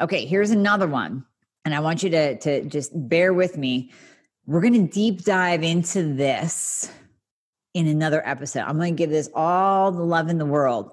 Okay, 0.00 0.26
here's 0.26 0.50
another 0.50 0.86
one. 0.86 1.24
And 1.64 1.74
I 1.74 1.80
want 1.80 2.02
you 2.02 2.10
to, 2.10 2.38
to 2.38 2.64
just 2.66 2.90
bear 2.94 3.32
with 3.32 3.56
me. 3.56 3.90
We're 4.46 4.60
going 4.60 4.86
to 4.86 4.92
deep 4.92 5.24
dive 5.24 5.62
into 5.62 6.14
this 6.14 6.90
in 7.74 7.88
another 7.88 8.26
episode. 8.26 8.60
I'm 8.60 8.76
going 8.76 8.96
to 8.96 8.98
give 8.98 9.10
this 9.10 9.28
all 9.34 9.92
the 9.92 10.02
love 10.02 10.28
in 10.28 10.38
the 10.38 10.46
world 10.46 10.92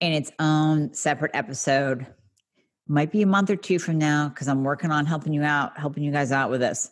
in 0.00 0.12
its 0.12 0.32
own 0.38 0.92
separate 0.92 1.30
episode 1.34 2.06
might 2.86 3.10
be 3.10 3.22
a 3.22 3.26
month 3.26 3.50
or 3.50 3.56
two 3.56 3.78
from 3.78 3.98
now 3.98 4.28
because 4.28 4.48
I'm 4.48 4.64
working 4.64 4.90
on 4.90 5.06
helping 5.06 5.32
you 5.32 5.42
out, 5.42 5.78
helping 5.78 6.02
you 6.02 6.12
guys 6.12 6.32
out 6.32 6.50
with 6.50 6.60
this. 6.60 6.90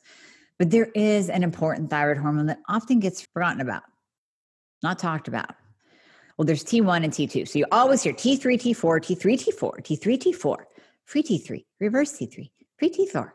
But 0.59 0.71
there 0.71 0.89
is 0.95 1.29
an 1.29 1.43
important 1.43 1.91
thyroid 1.91 2.19
hormone 2.19 2.47
that 2.47 2.61
often 2.69 3.01
gets 3.01 3.23
forgotten 3.33 3.61
about, 3.61 3.83
not 4.83 4.99
talked 4.99 5.29
about. 5.29 5.55
Well, 6.37 6.47
there's 6.47 6.65
T1 6.65 7.05
and 7.05 7.13
T2. 7.13 7.47
So 7.47 7.59
you 7.59 7.67
always 7.73 8.03
hear 8.03 8.13
T3, 8.13 8.41
T4, 8.41 8.77
T3, 9.01 9.39
T4, 9.39 9.81
T3, 9.81 10.19
T4, 10.19 10.57
free 11.05 11.23
T3, 11.23 11.65
reverse 11.81 12.13
T3, 12.13 12.51
free 12.79 12.91
T4. 12.91 13.31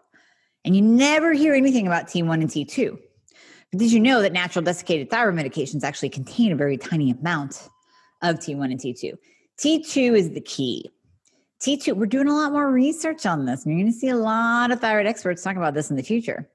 And 0.65 0.75
you 0.75 0.81
never 0.81 1.33
hear 1.33 1.53
anything 1.53 1.85
about 1.85 2.07
T1 2.07 2.33
and 2.33 2.49
T2. 2.49 2.97
But 3.71 3.79
did 3.79 3.91
you 3.91 3.99
know 3.99 4.21
that 4.21 4.33
natural 4.33 4.63
desiccated 4.63 5.09
thyroid 5.09 5.35
medications 5.35 5.83
actually 5.83 6.09
contain 6.09 6.51
a 6.51 6.55
very 6.55 6.77
tiny 6.77 7.11
amount 7.11 7.69
of 8.21 8.37
T1 8.37 8.71
and 8.71 8.79
T2? 8.79 9.13
T2 9.59 10.17
is 10.17 10.31
the 10.31 10.41
key. 10.41 10.89
T2, 11.61 11.93
we're 11.93 12.05
doing 12.05 12.27
a 12.27 12.33
lot 12.33 12.51
more 12.51 12.71
research 12.71 13.25
on 13.25 13.45
this. 13.45 13.65
And 13.65 13.73
you're 13.73 13.83
going 13.83 13.91
to 13.91 13.99
see 13.99 14.09
a 14.09 14.15
lot 14.15 14.71
of 14.71 14.79
thyroid 14.79 15.07
experts 15.07 15.43
talking 15.43 15.57
about 15.57 15.73
this 15.73 15.89
in 15.89 15.97
the 15.97 16.03
future. 16.03 16.49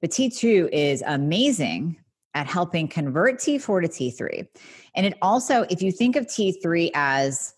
But 0.00 0.10
T2 0.10 0.70
is 0.72 1.02
amazing 1.06 1.96
at 2.34 2.46
helping 2.46 2.86
convert 2.86 3.38
T4 3.38 3.82
to 3.82 3.88
T3. 3.88 4.46
And 4.94 5.04
it 5.04 5.14
also, 5.20 5.62
if 5.70 5.82
you 5.82 5.90
think 5.90 6.14
of 6.14 6.26
T3 6.26 6.90
as, 6.94 7.54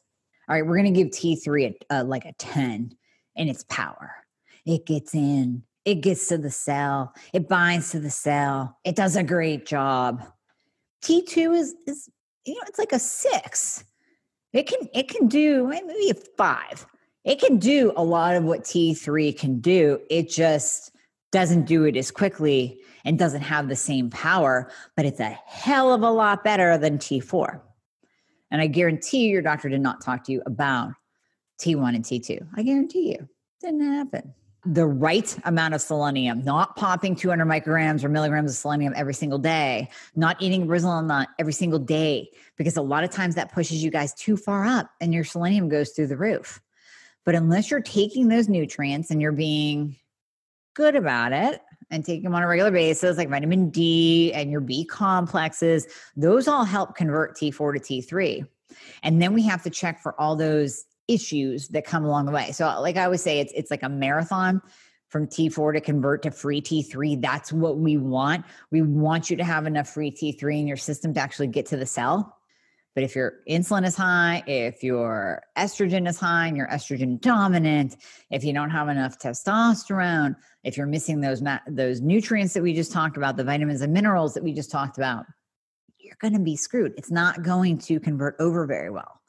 all 0.49 0.55
right, 0.55 0.67
we're 0.67 0.79
going 0.79 0.93
to 0.93 1.05
give 1.05 1.13
T3 1.13 1.75
a, 1.91 2.01
a, 2.01 2.05
like 2.05 2.25
a 2.25 2.33
10 2.39 2.93
in 3.37 3.49
its 3.49 3.65
power. 3.65 4.15
It 4.65 4.87
gets 4.87 5.15
in, 5.15 5.63
it 5.91 6.03
gets 6.03 6.29
to 6.29 6.39
the 6.39 6.51
cell, 6.51 7.15
it 7.33 7.49
binds 7.49 7.91
to 7.91 8.01
the 8.01 8.11
cell, 8.11 8.79
it 8.85 8.97
does 8.97 9.17
a 9.17 9.23
great 9.23 9.67
job. 9.67 10.23
T2 11.03 11.57
is, 11.57 11.75
is 11.87 12.09
you 12.45 12.55
know, 12.55 12.61
it's 12.67 12.79
like 12.79 12.93
a 12.93 12.99
six 12.99 13.85
it 14.53 14.67
can 14.67 14.89
it 14.95 15.09
can 15.09 15.29
do 15.29 15.67
maybe 15.67 16.11
a 16.11 16.15
five. 16.37 16.87
It 17.25 17.39
can 17.39 17.59
do 17.59 17.93
a 17.97 18.03
lot 18.03 18.35
of 18.35 18.45
what 18.45 18.65
T3 18.65 19.39
can 19.39 19.61
do. 19.61 20.01
It 20.09 20.29
just 20.29 20.93
doesn't 21.33 21.67
do 21.67 21.85
it 21.85 21.97
as 21.97 22.11
quickly 22.11 22.81
and 23.05 23.19
doesn't 23.19 23.43
have 23.43 23.69
the 23.69 23.77
same 23.77 24.11
power, 24.11 24.71
but 24.97 25.05
it's 25.05 25.21
a 25.21 25.39
hell 25.47 25.93
of 25.93 26.03
a 26.03 26.11
lot 26.11 26.43
better 26.43 26.77
than 26.79 26.99
T4. 26.99 27.61
And 28.51 28.61
I 28.61 28.67
guarantee 28.67 29.29
your 29.29 29.43
doctor 29.43 29.69
did 29.69 29.81
not 29.81 30.01
talk 30.01 30.25
to 30.25 30.33
you 30.33 30.43
about 30.47 30.93
T1 31.61 31.95
and 31.95 32.05
T2. 32.05 32.49
I 32.57 32.63
guarantee 32.63 33.11
you, 33.11 33.29
didn't 33.61 33.83
happen 33.83 34.35
the 34.65 34.87
right 34.87 35.39
amount 35.45 35.75
of 35.75 35.81
selenium, 35.81 36.45
not 36.45 36.77
popping 36.77 37.17
200 37.17 37.47
micrograms 37.47 38.05
or 38.05 38.09
milligrams 38.09 38.51
of 38.51 38.57
selenium 38.57 38.93
every 38.95 39.15
single 39.15 39.39
day, 39.39 39.89
not 40.15 40.37
eating 40.41 40.67
Brazil 40.67 41.01
nut 41.03 41.29
every 41.39 41.53
single 41.53 41.79
day, 41.79 42.31
because 42.57 42.77
a 42.77 42.83
lot 42.83 43.03
of 43.03 43.11
times 43.11 43.37
that 43.37 43.53
pushes 43.53 43.83
you 43.83 43.91
guys 43.91 44.13
too 44.15 44.37
far 44.37 44.67
up 44.67 44.91
and 45.01 45.15
your 45.15 45.25
selenium 45.25 45.69
goes 45.69 45.91
through 45.91 46.09
the 46.09 46.17
roof. 46.17 46.61
But 47.25 47.35
unless 47.35 47.71
you're 47.71 47.81
taking 47.81 48.29
those 48.29 48.49
nutrients 48.49 49.11
and 49.11 49.21
you're 49.21 49.33
being 49.33 49.97
good 50.75 50.95
about 50.95 51.33
it 51.33 51.61
and 51.91 52.05
taking 52.05 52.25
them 52.25 52.35
on 52.35 52.43
a 52.43 52.47
regular 52.47 52.71
basis, 52.71 53.17
like 53.17 53.29
vitamin 53.29 53.71
D 53.71 54.33
and 54.35 54.51
your 54.51 54.61
B 54.61 54.85
complexes, 54.85 55.87
those 56.17 56.49
all 56.49 56.65
help 56.65 56.95
convert 56.95 57.37
T4 57.37 57.75
to 57.75 57.81
T3. 57.81 58.47
And 59.03 59.21
then 59.21 59.33
we 59.35 59.43
have 59.43 59.63
to 59.63 59.71
check 59.71 60.01
for 60.01 60.19
all 60.21 60.37
those 60.37 60.85
issues 61.11 61.69
that 61.69 61.85
come 61.85 62.05
along 62.05 62.27
the 62.27 62.33
way. 62.33 62.53
So, 62.53 62.81
like 62.81 62.97
I 62.97 63.05
always 63.05 63.23
say, 63.23 63.41
it's 63.41 63.53
it's 63.55 63.71
like 63.71 63.83
a 63.83 63.89
marathon 63.89 64.63
from 65.09 65.27
T4 65.27 65.75
to 65.75 65.81
convert 65.81 66.23
to 66.23 66.31
free 66.31 66.63
T3. 66.63 67.21
That's 67.21 67.53
what 67.53 67.79
we 67.79 67.97
want. 67.97 68.47
We 68.71 68.83
want 68.83 69.29
you 69.29 69.37
to 69.37 69.45
have 69.45 69.67
enough 69.67 69.89
free 69.89 70.13
T3 70.13 70.61
in 70.61 70.67
your 70.67 70.77
system 70.77 71.13
to 71.15 71.21
actually 71.21 71.49
get 71.49 71.67
to 71.67 71.77
the 71.77 71.87
cell. 71.87 72.37
But 72.95 73.05
if 73.05 73.15
your 73.15 73.35
insulin 73.49 73.87
is 73.87 73.97
high, 73.97 74.43
if 74.47 74.83
your 74.83 75.43
estrogen 75.57 76.09
is 76.09 76.19
high 76.19 76.49
and 76.49 76.57
you're 76.57 76.69
estrogen 76.69 77.21
dominant, 77.21 77.97
if 78.31 78.43
you 78.43 78.53
don't 78.53 78.71
have 78.71 78.89
enough 78.89 79.19
testosterone, 79.19 80.35
if 80.65 80.77
you're 80.77 80.87
missing 80.87 81.21
those 81.21 81.41
ma- 81.41 81.61
those 81.69 82.01
nutrients 82.01 82.55
that 82.55 82.63
we 82.63 82.73
just 82.73 82.93
talked 82.93 83.17
about, 83.17 83.37
the 83.37 83.45
vitamins 83.45 83.81
and 83.81 83.93
minerals 83.93 84.35
that 84.35 84.43
we 84.43 84.53
just 84.53 84.71
talked 84.71 84.99
about, 84.99 85.25
you're 85.99 86.17
going 86.21 86.35
to 86.35 86.41
be 86.41 86.57
screwed. 86.57 86.95
It's 86.97 87.11
not 87.11 87.43
going 87.43 87.79
to 87.79 88.01
convert 88.01 88.35
over 88.41 88.67
very 88.67 88.91
well 88.91 89.20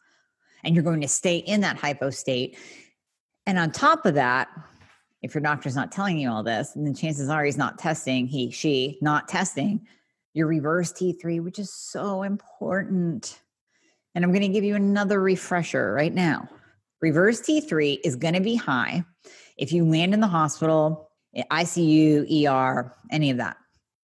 and 0.63 0.76
you're 0.76 0.84
going 0.84 1.02
to 1.02 1.08
stay 1.08 1.38
in 1.38 1.62
that 1.62 1.78
hypo 1.78 2.10
state. 2.10 2.58
And 3.45 3.58
on 3.58 3.71
top 3.71 4.06
of 4.06 4.15
that, 4.15 4.50
if 5.21 5.36
your 5.36 5.41
doctor's 5.41 5.76
not 5.76 5.91
telling 5.91 6.17
you 6.17 6.30
all 6.30 6.43
this, 6.43 6.76
and 6.76 6.86
then 6.86 6.93
chances 6.93 7.30
are 7.30 7.43
he's 7.43 7.58
not 7.58 7.78
testing, 7.78 8.28
he, 8.28 8.50
she, 8.52 8.97
not 9.02 9.28
testing 9.28 9.86
your 10.34 10.47
reverse 10.47 10.91
T3, 10.93 11.43
which 11.43 11.60
is 11.60 11.74
so 11.74 12.24
important. 12.24 13.39
And 14.15 14.24
I'm 14.24 14.32
going 14.32 14.41
to 14.41 14.47
give 14.47 14.63
you 14.63 14.76
another 14.76 15.21
refresher 15.21 15.93
right 15.93 16.13
now. 16.13 16.50
Reverse 17.02 17.41
T3 17.41 18.00
is 18.04 18.15
going 18.15 18.34
to 18.34 18.41
be 18.41 18.56
high 18.56 19.04
if 19.58 19.71
you 19.71 19.86
land 19.86 20.13
in 20.13 20.19
the 20.19 20.28
hospital, 20.28 21.10
ICU, 21.36 22.47
ER, 22.47 22.93
any 23.12 23.32
of 23.32 23.38
that. 23.38 23.58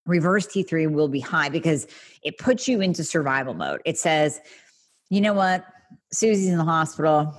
Reverse 0.05 0.47
T3 0.47 0.91
will 0.91 1.07
be 1.07 1.19
high 1.19 1.49
because 1.49 1.87
it 2.23 2.37
puts 2.37 2.67
you 2.67 2.81
into 2.81 3.03
survival 3.03 3.53
mode. 3.53 3.81
It 3.85 3.97
says, 3.97 4.39
you 5.09 5.21
know 5.21 5.33
what? 5.33 5.65
Susie's 6.11 6.49
in 6.49 6.57
the 6.57 6.63
hospital. 6.63 7.33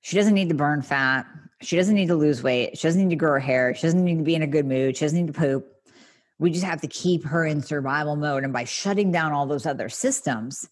She 0.00 0.16
doesn't 0.16 0.34
need 0.34 0.48
to 0.48 0.54
burn 0.54 0.82
fat. 0.82 1.26
She 1.62 1.76
doesn't 1.76 1.94
need 1.94 2.08
to 2.08 2.14
lose 2.14 2.42
weight. 2.42 2.78
She 2.78 2.88
doesn't 2.88 3.02
need 3.02 3.10
to 3.10 3.16
grow 3.16 3.32
her 3.32 3.38
hair. 3.38 3.74
She 3.74 3.82
doesn't 3.82 4.04
need 4.04 4.18
to 4.18 4.24
be 4.24 4.34
in 4.34 4.42
a 4.42 4.46
good 4.46 4.66
mood. 4.66 4.96
She 4.96 5.04
doesn't 5.04 5.18
need 5.18 5.32
to 5.32 5.38
poop. 5.38 5.66
We 6.38 6.50
just 6.50 6.64
have 6.64 6.80
to 6.80 6.88
keep 6.88 7.24
her 7.24 7.44
in 7.44 7.62
survival 7.62 8.16
mode. 8.16 8.44
And 8.44 8.52
by 8.52 8.64
shutting 8.64 9.12
down 9.12 9.32
all 9.32 9.46
those 9.46 9.66
other 9.66 9.90
systems, 9.90 10.68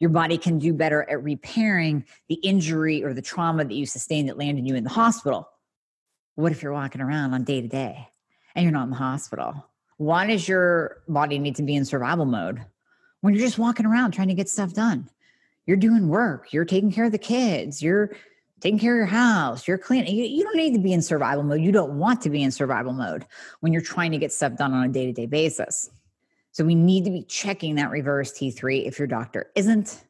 your 0.00 0.10
body 0.10 0.38
can 0.38 0.58
do 0.58 0.72
better 0.72 1.08
at 1.08 1.22
repairing 1.22 2.04
the 2.28 2.36
injury 2.36 3.04
or 3.04 3.12
the 3.12 3.22
trauma 3.22 3.64
that 3.64 3.74
you 3.74 3.84
sustained 3.84 4.28
that 4.28 4.38
landed 4.38 4.66
you 4.66 4.74
in 4.74 4.84
the 4.84 4.90
hospital. 4.90 5.48
What 6.34 6.50
if 6.50 6.62
you're 6.62 6.72
walking 6.72 7.02
around 7.02 7.34
on 7.34 7.44
day 7.44 7.60
to 7.60 7.68
day 7.68 8.08
and 8.54 8.64
you're 8.64 8.72
not 8.72 8.84
in 8.84 8.90
the 8.90 8.96
hospital? 8.96 9.66
Why 9.98 10.26
does 10.26 10.48
your 10.48 11.02
body 11.06 11.38
need 11.38 11.56
to 11.56 11.62
be 11.62 11.76
in 11.76 11.84
survival 11.84 12.24
mode 12.24 12.64
when 13.20 13.34
you're 13.34 13.44
just 13.44 13.58
walking 13.58 13.86
around 13.86 14.12
trying 14.12 14.28
to 14.28 14.34
get 14.34 14.48
stuff 14.48 14.72
done? 14.72 15.08
You're 15.66 15.76
doing 15.76 16.08
work, 16.08 16.52
you're 16.52 16.64
taking 16.64 16.90
care 16.90 17.04
of 17.04 17.12
the 17.12 17.18
kids, 17.18 17.82
you're 17.82 18.10
taking 18.60 18.78
care 18.78 18.94
of 18.94 18.98
your 18.98 19.06
house, 19.06 19.66
you're 19.66 19.78
cleaning. 19.78 20.14
You, 20.14 20.24
you 20.24 20.44
don't 20.44 20.56
need 20.56 20.72
to 20.74 20.80
be 20.80 20.92
in 20.92 21.02
survival 21.02 21.42
mode. 21.42 21.60
You 21.60 21.72
don't 21.72 21.98
want 21.98 22.22
to 22.22 22.30
be 22.30 22.42
in 22.42 22.50
survival 22.50 22.92
mode 22.92 23.26
when 23.60 23.72
you're 23.72 23.82
trying 23.82 24.12
to 24.12 24.18
get 24.18 24.32
stuff 24.32 24.56
done 24.56 24.72
on 24.72 24.84
a 24.84 24.88
day 24.88 25.06
to 25.06 25.12
day 25.12 25.26
basis. 25.26 25.90
So 26.52 26.64
we 26.64 26.74
need 26.74 27.04
to 27.04 27.10
be 27.10 27.22
checking 27.22 27.76
that 27.76 27.90
reverse 27.90 28.32
T3 28.32 28.86
if 28.86 28.98
your 28.98 29.08
doctor 29.08 29.50
isn't. 29.54 30.04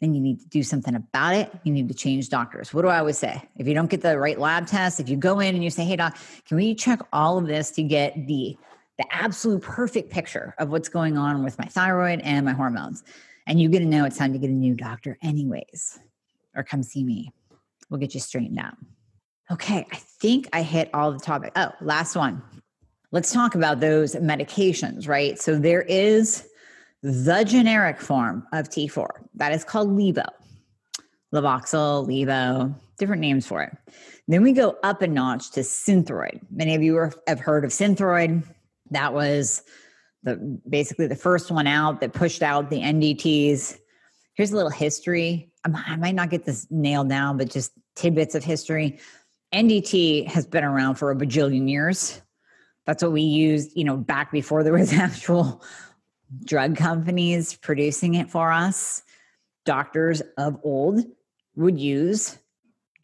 Then 0.00 0.14
you 0.14 0.20
need 0.20 0.40
to 0.40 0.46
do 0.46 0.62
something 0.62 0.94
about 0.94 1.34
it. 1.34 1.52
You 1.64 1.72
need 1.72 1.88
to 1.88 1.94
change 1.94 2.28
doctors. 2.28 2.72
What 2.72 2.82
do 2.82 2.88
I 2.88 2.98
always 2.98 3.18
say? 3.18 3.42
If 3.56 3.66
you 3.66 3.74
don't 3.74 3.90
get 3.90 4.00
the 4.00 4.16
right 4.16 4.38
lab 4.38 4.68
test, 4.68 5.00
if 5.00 5.08
you 5.08 5.16
go 5.16 5.40
in 5.40 5.56
and 5.56 5.64
you 5.64 5.70
say, 5.70 5.84
"Hey 5.84 5.96
doc, 5.96 6.16
can 6.46 6.56
we 6.56 6.74
check 6.74 7.00
all 7.12 7.36
of 7.36 7.46
this 7.46 7.72
to 7.72 7.82
get 7.82 8.14
the 8.28 8.56
the 8.96 9.04
absolute 9.10 9.62
perfect 9.62 10.10
picture 10.10 10.54
of 10.58 10.70
what's 10.70 10.88
going 10.88 11.16
on 11.16 11.42
with 11.42 11.58
my 11.58 11.64
thyroid 11.64 12.20
and 12.20 12.46
my 12.46 12.52
hormones?" 12.52 13.02
And 13.48 13.60
you 13.60 13.68
get 13.70 13.80
to 13.80 13.86
know 13.86 14.04
it's 14.04 14.18
time 14.18 14.32
to 14.34 14.38
get 14.38 14.50
a 14.50 14.52
new 14.52 14.74
doctor 14.74 15.18
anyways, 15.22 15.98
or 16.54 16.62
come 16.62 16.82
see 16.82 17.02
me. 17.02 17.32
We'll 17.88 17.98
get 17.98 18.14
you 18.14 18.20
straightened 18.20 18.58
out. 18.58 18.74
Okay, 19.50 19.86
I 19.90 19.96
think 19.96 20.46
I 20.52 20.62
hit 20.62 20.90
all 20.92 21.10
the 21.10 21.18
topic. 21.18 21.52
Oh, 21.56 21.72
last 21.80 22.14
one. 22.14 22.42
Let's 23.10 23.32
talk 23.32 23.54
about 23.54 23.80
those 23.80 24.14
medications, 24.14 25.08
right? 25.08 25.40
So 25.40 25.58
there 25.58 25.80
is 25.80 26.46
the 27.02 27.42
generic 27.44 28.00
form 28.00 28.46
of 28.52 28.68
T4 28.68 29.08
that 29.36 29.52
is 29.52 29.64
called 29.64 29.88
Levo. 29.88 30.26
Levoxyl, 31.34 32.06
Levo, 32.06 32.74
different 32.98 33.20
names 33.20 33.46
for 33.46 33.62
it. 33.62 33.74
Then 34.28 34.42
we 34.42 34.52
go 34.52 34.76
up 34.82 35.00
a 35.00 35.06
notch 35.06 35.52
to 35.52 35.60
Synthroid. 35.60 36.40
Many 36.50 36.74
of 36.74 36.82
you 36.82 37.10
have 37.26 37.40
heard 37.40 37.64
of 37.64 37.70
Synthroid. 37.70 38.42
That 38.90 39.14
was 39.14 39.62
the 40.22 40.36
basically 40.68 41.06
the 41.06 41.16
first 41.16 41.50
one 41.50 41.66
out 41.66 42.00
that 42.00 42.12
pushed 42.12 42.42
out 42.42 42.70
the 42.70 42.80
NDTs. 42.80 43.78
Here's 44.34 44.52
a 44.52 44.56
little 44.56 44.70
history 44.70 45.48
I 45.64 45.96
might 45.96 46.14
not 46.14 46.30
get 46.30 46.44
this 46.44 46.66
nailed 46.70 47.08
down, 47.08 47.36
but 47.36 47.50
just 47.50 47.72
tidbits 47.96 48.34
of 48.34 48.44
history. 48.44 48.98
NDT 49.52 50.26
has 50.28 50.46
been 50.46 50.64
around 50.64 50.96
for 50.96 51.10
a 51.10 51.16
bajillion 51.16 51.68
years. 51.68 52.20
That's 52.86 53.02
what 53.02 53.12
we 53.12 53.22
used, 53.22 53.76
you 53.76 53.84
know, 53.84 53.96
back 53.96 54.30
before 54.30 54.62
there 54.62 54.72
was 54.72 54.92
actual 54.94 55.62
drug 56.44 56.76
companies 56.76 57.54
producing 57.54 58.14
it 58.14 58.30
for 58.30 58.52
us. 58.52 59.02
Doctors 59.64 60.22
of 60.36 60.58
old 60.62 61.04
would 61.56 61.78
use 61.78 62.38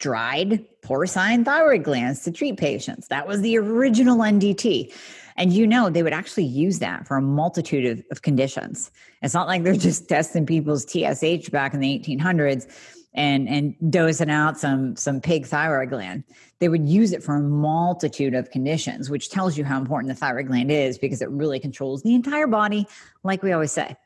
dried 0.05 0.63
porcine 0.83 1.47
thyroid 1.47 1.83
glands 1.83 2.25
to 2.25 2.31
treat 2.31 2.59
patients. 2.59 3.09
That 3.09 3.27
was 3.27 3.41
the 3.41 3.57
original 3.57 4.19
NDT. 4.19 4.95
And 5.39 5.51
you 5.51 5.67
know, 5.67 5.89
they 5.89 6.03
would 6.03 6.13
actually 6.13 6.45
use 6.45 6.79
that 6.81 7.09
for 7.09 7.17
a 7.17 7.23
multitude 7.23 7.87
of, 7.87 8.05
of 8.11 8.21
conditions. 8.21 8.91
It's 9.23 9.33
not 9.33 9.49
like 9.49 9.63
they're 9.63 9.73
just 9.73 10.07
testing 10.07 10.45
people's 10.45 10.85
TSH 10.85 11.49
back 11.49 11.73
in 11.73 11.81
the 11.81 11.99
1800s 11.99 12.71
and 13.15 13.49
and 13.49 13.75
dosing 13.91 14.29
out 14.29 14.59
some 14.59 14.95
some 14.95 15.23
pig 15.23 15.47
thyroid 15.47 15.89
gland. 15.89 16.25
They 16.59 16.69
would 16.69 16.87
use 16.87 17.13
it 17.13 17.23
for 17.23 17.37
a 17.37 17.41
multitude 17.41 18.35
of 18.35 18.51
conditions, 18.51 19.09
which 19.09 19.31
tells 19.31 19.57
you 19.57 19.65
how 19.65 19.79
important 19.79 20.13
the 20.13 20.21
thyroid 20.21 20.49
gland 20.49 20.71
is 20.71 20.99
because 20.99 21.23
it 21.23 21.31
really 21.31 21.59
controls 21.59 22.03
the 22.03 22.15
entire 22.15 22.47
body, 22.47 22.87
like 23.23 23.43
we 23.43 23.53
always 23.53 23.73
say. 23.73 23.97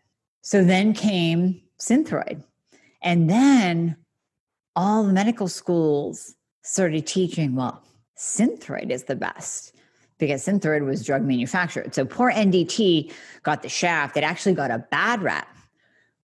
So 0.42 0.62
then 0.62 0.92
came 0.92 1.60
Synthroid. 1.80 2.44
And 3.02 3.28
then 3.28 3.96
all 4.78 5.02
the 5.02 5.12
medical 5.12 5.48
schools 5.48 6.36
started 6.62 7.04
teaching, 7.04 7.56
well, 7.56 7.82
Synthroid 8.16 8.90
is 8.90 9.04
the 9.04 9.16
best 9.16 9.74
because 10.18 10.46
Synthroid 10.46 10.86
was 10.86 11.04
drug 11.04 11.22
manufactured. 11.22 11.92
So 11.96 12.04
poor 12.04 12.30
NDT 12.30 13.12
got 13.42 13.62
the 13.62 13.68
shaft. 13.68 14.16
It 14.16 14.22
actually 14.22 14.54
got 14.54 14.70
a 14.70 14.78
bad 14.92 15.20
rap 15.20 15.48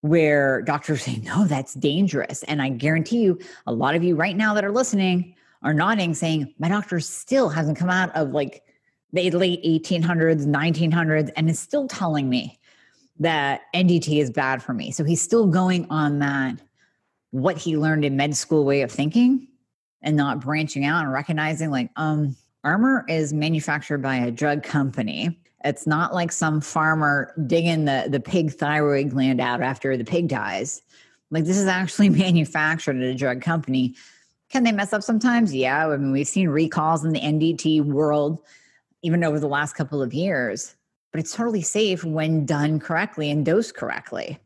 where 0.03 0.63
doctors 0.63 1.03
say, 1.05 1.17
no, 1.17 1.49
that's 1.49 1.75
dangerous. 1.75 2.45
And 2.45 2.63
I 2.63 2.69
guarantee 2.69 3.23
you, 3.23 3.41
a 3.67 3.73
lot 3.73 3.97
of 3.97 4.05
you 4.05 4.15
right 4.15 4.37
now 4.37 4.55
that 4.55 4.65
are 4.65 4.71
listening 4.71 5.35
are 5.65 5.75
nodding, 5.75 6.15
saying, 6.15 6.55
my 6.61 6.69
doctor 6.69 7.01
still 7.01 7.49
hasn't 7.49 7.77
come 7.77 7.91
out 7.91 8.15
of 8.15 8.31
like 8.31 8.63
the 9.13 9.33
late 9.33 9.65
1800s, 9.65 10.47
1900s, 10.47 11.33
and 11.37 11.51
is 11.51 11.59
still 11.59 11.89
telling 11.89 12.29
me 12.29 12.61
that 13.19 13.63
NDT 13.75 14.21
is 14.21 14.31
bad 14.31 14.63
for 14.63 14.75
me. 14.75 14.93
So 14.93 15.03
he's 15.03 15.21
still 15.21 15.49
going 15.49 15.89
on 15.91 16.21
that, 16.21 16.61
what 17.35 17.59
he 17.59 17.77
learned 17.77 18.05
in 18.05 18.17
med 18.17 18.37
school 18.37 18.65
way 18.65 18.83
of 18.83 18.93
thinking 18.93 19.49
and 20.03 20.17
not 20.17 20.39
branching 20.39 20.85
out 20.85 21.03
and 21.03 21.13
recognizing, 21.13 21.69
like, 21.69 21.91
um, 21.97 22.37
Armour 22.63 23.05
is 23.09 23.33
manufactured 23.33 23.99
by 23.99 24.15
a 24.15 24.31
drug 24.31 24.63
company. 24.63 25.37
It's 25.65 25.85
not 25.85 26.15
like 26.15 26.31
some 26.31 26.61
farmer 26.61 27.35
digging 27.49 27.87
the, 27.87 28.07
the 28.09 28.21
pig 28.21 28.53
thyroid 28.53 29.11
gland 29.11 29.41
out 29.41 29.63
after 29.63 29.97
the 29.97 30.05
pig 30.05 30.29
dies. 30.29 30.81
Like 31.33 31.45
this 31.45 31.59
is 31.59 31.67
actually 31.67 32.09
manufactured 32.11 32.97
at 32.97 33.03
a 33.03 33.15
drug 33.17 33.43
company. 33.43 33.97
Can 34.49 34.63
they 34.63 34.71
mess 34.71 34.93
up 34.93 35.03
sometimes? 35.03 35.53
Yeah. 35.53 35.89
I 35.89 35.97
mean, 35.97 36.13
we've 36.13 36.29
seen 36.29 36.49
recalls 36.49 37.05
in 37.05 37.13
the 37.13 37.21
NDT 37.21 37.83
world 37.85 38.39
even 39.03 39.25
over 39.25 39.41
the 39.41 39.49
last 39.49 39.75
couple 39.75 40.01
of 40.01 40.15
years, 40.15 40.77
but 41.11 41.19
it's 41.19 41.35
totally 41.35 41.63
safe 41.63 42.05
when 42.05 42.47
done 42.47 42.79
correctly 42.79 43.29
and 43.29 43.45
dosed 43.45 43.75
correctly. 43.75 44.39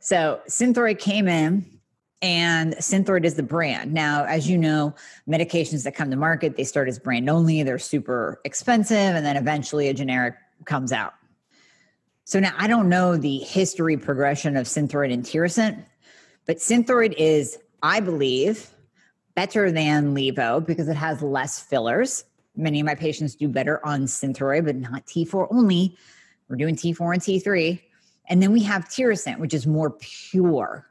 So 0.00 0.40
Synthroid 0.48 0.98
came 0.98 1.28
in 1.28 1.75
and 2.22 2.74
Synthroid 2.76 3.24
is 3.24 3.34
the 3.34 3.42
brand. 3.42 3.92
Now, 3.92 4.24
as 4.24 4.48
you 4.48 4.56
know, 4.56 4.94
medications 5.28 5.84
that 5.84 5.94
come 5.94 6.10
to 6.10 6.16
market, 6.16 6.56
they 6.56 6.64
start 6.64 6.88
as 6.88 6.98
brand 6.98 7.28
only, 7.28 7.62
they're 7.62 7.78
super 7.78 8.40
expensive, 8.44 8.96
and 8.96 9.24
then 9.24 9.36
eventually 9.36 9.88
a 9.88 9.94
generic 9.94 10.34
comes 10.64 10.92
out. 10.92 11.14
So 12.24 12.40
now 12.40 12.54
I 12.58 12.66
don't 12.66 12.88
know 12.88 13.16
the 13.16 13.38
history 13.38 13.96
progression 13.96 14.56
of 14.56 14.66
Synthroid 14.66 15.12
and 15.12 15.22
Tirosint, 15.22 15.84
but 16.46 16.56
Synthroid 16.56 17.14
is, 17.16 17.58
I 17.82 18.00
believe, 18.00 18.70
better 19.34 19.70
than 19.70 20.14
Levo 20.14 20.64
because 20.64 20.88
it 20.88 20.96
has 20.96 21.22
less 21.22 21.60
fillers. 21.60 22.24
Many 22.56 22.80
of 22.80 22.86
my 22.86 22.94
patients 22.94 23.36
do 23.36 23.48
better 23.48 23.84
on 23.86 24.02
Synthroid, 24.06 24.64
but 24.64 24.76
not 24.76 25.06
T4 25.06 25.48
only. 25.50 25.96
We're 26.48 26.56
doing 26.56 26.74
T4 26.74 27.12
and 27.12 27.22
T3. 27.22 27.80
And 28.28 28.42
then 28.42 28.50
we 28.50 28.62
have 28.62 28.86
Tirosint, 28.86 29.38
which 29.38 29.54
is 29.54 29.66
more 29.66 29.90
pure 29.90 30.86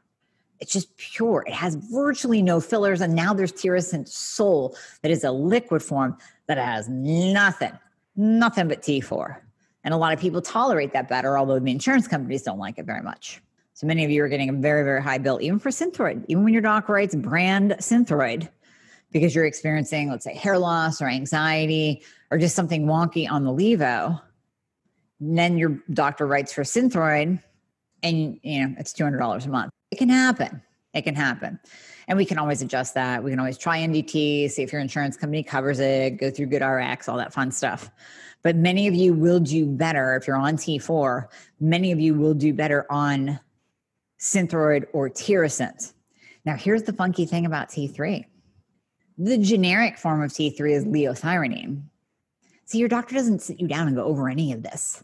it's 0.60 0.72
just 0.72 0.96
pure. 0.96 1.44
It 1.46 1.52
has 1.52 1.74
virtually 1.74 2.42
no 2.42 2.60
fillers. 2.60 3.00
And 3.00 3.14
now 3.14 3.34
there's 3.34 3.52
Tirosint 3.52 4.08
Sol 4.08 4.76
that 5.02 5.10
is 5.10 5.24
a 5.24 5.30
liquid 5.30 5.82
form 5.82 6.16
that 6.46 6.58
has 6.58 6.88
nothing, 6.88 7.72
nothing 8.16 8.68
but 8.68 8.82
T4. 8.82 9.36
And 9.84 9.94
a 9.94 9.96
lot 9.96 10.12
of 10.12 10.20
people 10.20 10.42
tolerate 10.42 10.92
that 10.92 11.08
better, 11.08 11.38
although 11.38 11.58
the 11.58 11.70
insurance 11.70 12.08
companies 12.08 12.42
don't 12.42 12.58
like 12.58 12.78
it 12.78 12.86
very 12.86 13.02
much. 13.02 13.40
So 13.74 13.86
many 13.86 14.04
of 14.04 14.10
you 14.10 14.24
are 14.24 14.28
getting 14.28 14.48
a 14.48 14.52
very, 14.52 14.82
very 14.82 15.02
high 15.02 15.18
bill, 15.18 15.38
even 15.40 15.58
for 15.58 15.68
Synthroid, 15.68 16.24
even 16.28 16.44
when 16.44 16.52
your 16.52 16.62
doc 16.62 16.88
writes 16.88 17.14
brand 17.14 17.76
Synthroid, 17.78 18.48
because 19.12 19.34
you're 19.34 19.44
experiencing, 19.44 20.10
let's 20.10 20.24
say, 20.24 20.34
hair 20.34 20.58
loss 20.58 21.02
or 21.02 21.08
anxiety 21.08 22.02
or 22.30 22.38
just 22.38 22.56
something 22.56 22.86
wonky 22.86 23.30
on 23.30 23.44
the 23.44 23.50
Levo. 23.50 24.20
And 25.20 25.38
then 25.38 25.58
your 25.58 25.78
doctor 25.92 26.26
writes 26.26 26.52
for 26.52 26.62
Synthroid, 26.62 27.40
and 28.02 28.40
you 28.42 28.66
know 28.66 28.74
it's 28.78 28.92
$200 28.92 29.46
a 29.46 29.48
month 29.48 29.70
it 29.90 29.96
can 29.96 30.08
happen. 30.08 30.62
It 30.94 31.02
can 31.02 31.14
happen. 31.14 31.58
And 32.08 32.16
we 32.16 32.24
can 32.24 32.38
always 32.38 32.62
adjust 32.62 32.94
that. 32.94 33.22
We 33.22 33.30
can 33.30 33.38
always 33.38 33.58
try 33.58 33.78
NDT, 33.80 34.50
see 34.50 34.62
if 34.62 34.72
your 34.72 34.80
insurance 34.80 35.16
company 35.16 35.42
covers 35.42 35.80
it, 35.80 36.18
go 36.18 36.30
through 36.30 36.46
GoodRx, 36.46 37.08
all 37.08 37.18
that 37.18 37.32
fun 37.32 37.50
stuff. 37.50 37.90
But 38.42 38.56
many 38.56 38.86
of 38.86 38.94
you 38.94 39.12
will 39.12 39.40
do 39.40 39.66
better 39.66 40.14
if 40.16 40.26
you're 40.26 40.36
on 40.36 40.56
T4. 40.56 41.26
Many 41.60 41.92
of 41.92 42.00
you 42.00 42.14
will 42.14 42.34
do 42.34 42.54
better 42.54 42.86
on 42.90 43.40
Synthroid 44.20 44.86
or 44.92 45.10
Tirosint. 45.10 45.92
Now, 46.44 46.56
here's 46.56 46.84
the 46.84 46.92
funky 46.92 47.26
thing 47.26 47.44
about 47.44 47.68
T3 47.68 48.24
The 49.18 49.38
generic 49.38 49.98
form 49.98 50.22
of 50.22 50.30
T3 50.30 50.70
is 50.70 50.84
liothyronine. 50.84 51.82
See, 52.66 52.78
your 52.78 52.88
doctor 52.88 53.14
doesn't 53.14 53.42
sit 53.42 53.60
you 53.60 53.68
down 53.68 53.88
and 53.88 53.96
go 53.96 54.04
over 54.04 54.28
any 54.28 54.52
of 54.52 54.62
this 54.62 55.02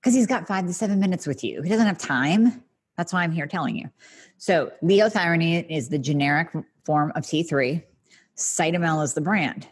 because 0.00 0.14
he's 0.14 0.26
got 0.26 0.46
five 0.46 0.66
to 0.66 0.72
seven 0.72 1.00
minutes 1.00 1.26
with 1.26 1.42
you. 1.42 1.62
He 1.62 1.68
doesn't 1.68 1.86
have 1.86 1.98
time. 1.98 2.62
That's 2.96 3.12
why 3.12 3.22
I'm 3.22 3.32
here 3.32 3.46
telling 3.46 3.76
you. 3.76 3.90
So, 4.38 4.72
liothyronine 4.82 5.66
is 5.68 5.88
the 5.88 5.98
generic 5.98 6.48
form 6.84 7.12
of 7.14 7.24
T3, 7.24 7.82
Cytomel 8.36 9.02
is 9.02 9.14
the 9.14 9.20
brand. 9.20 9.66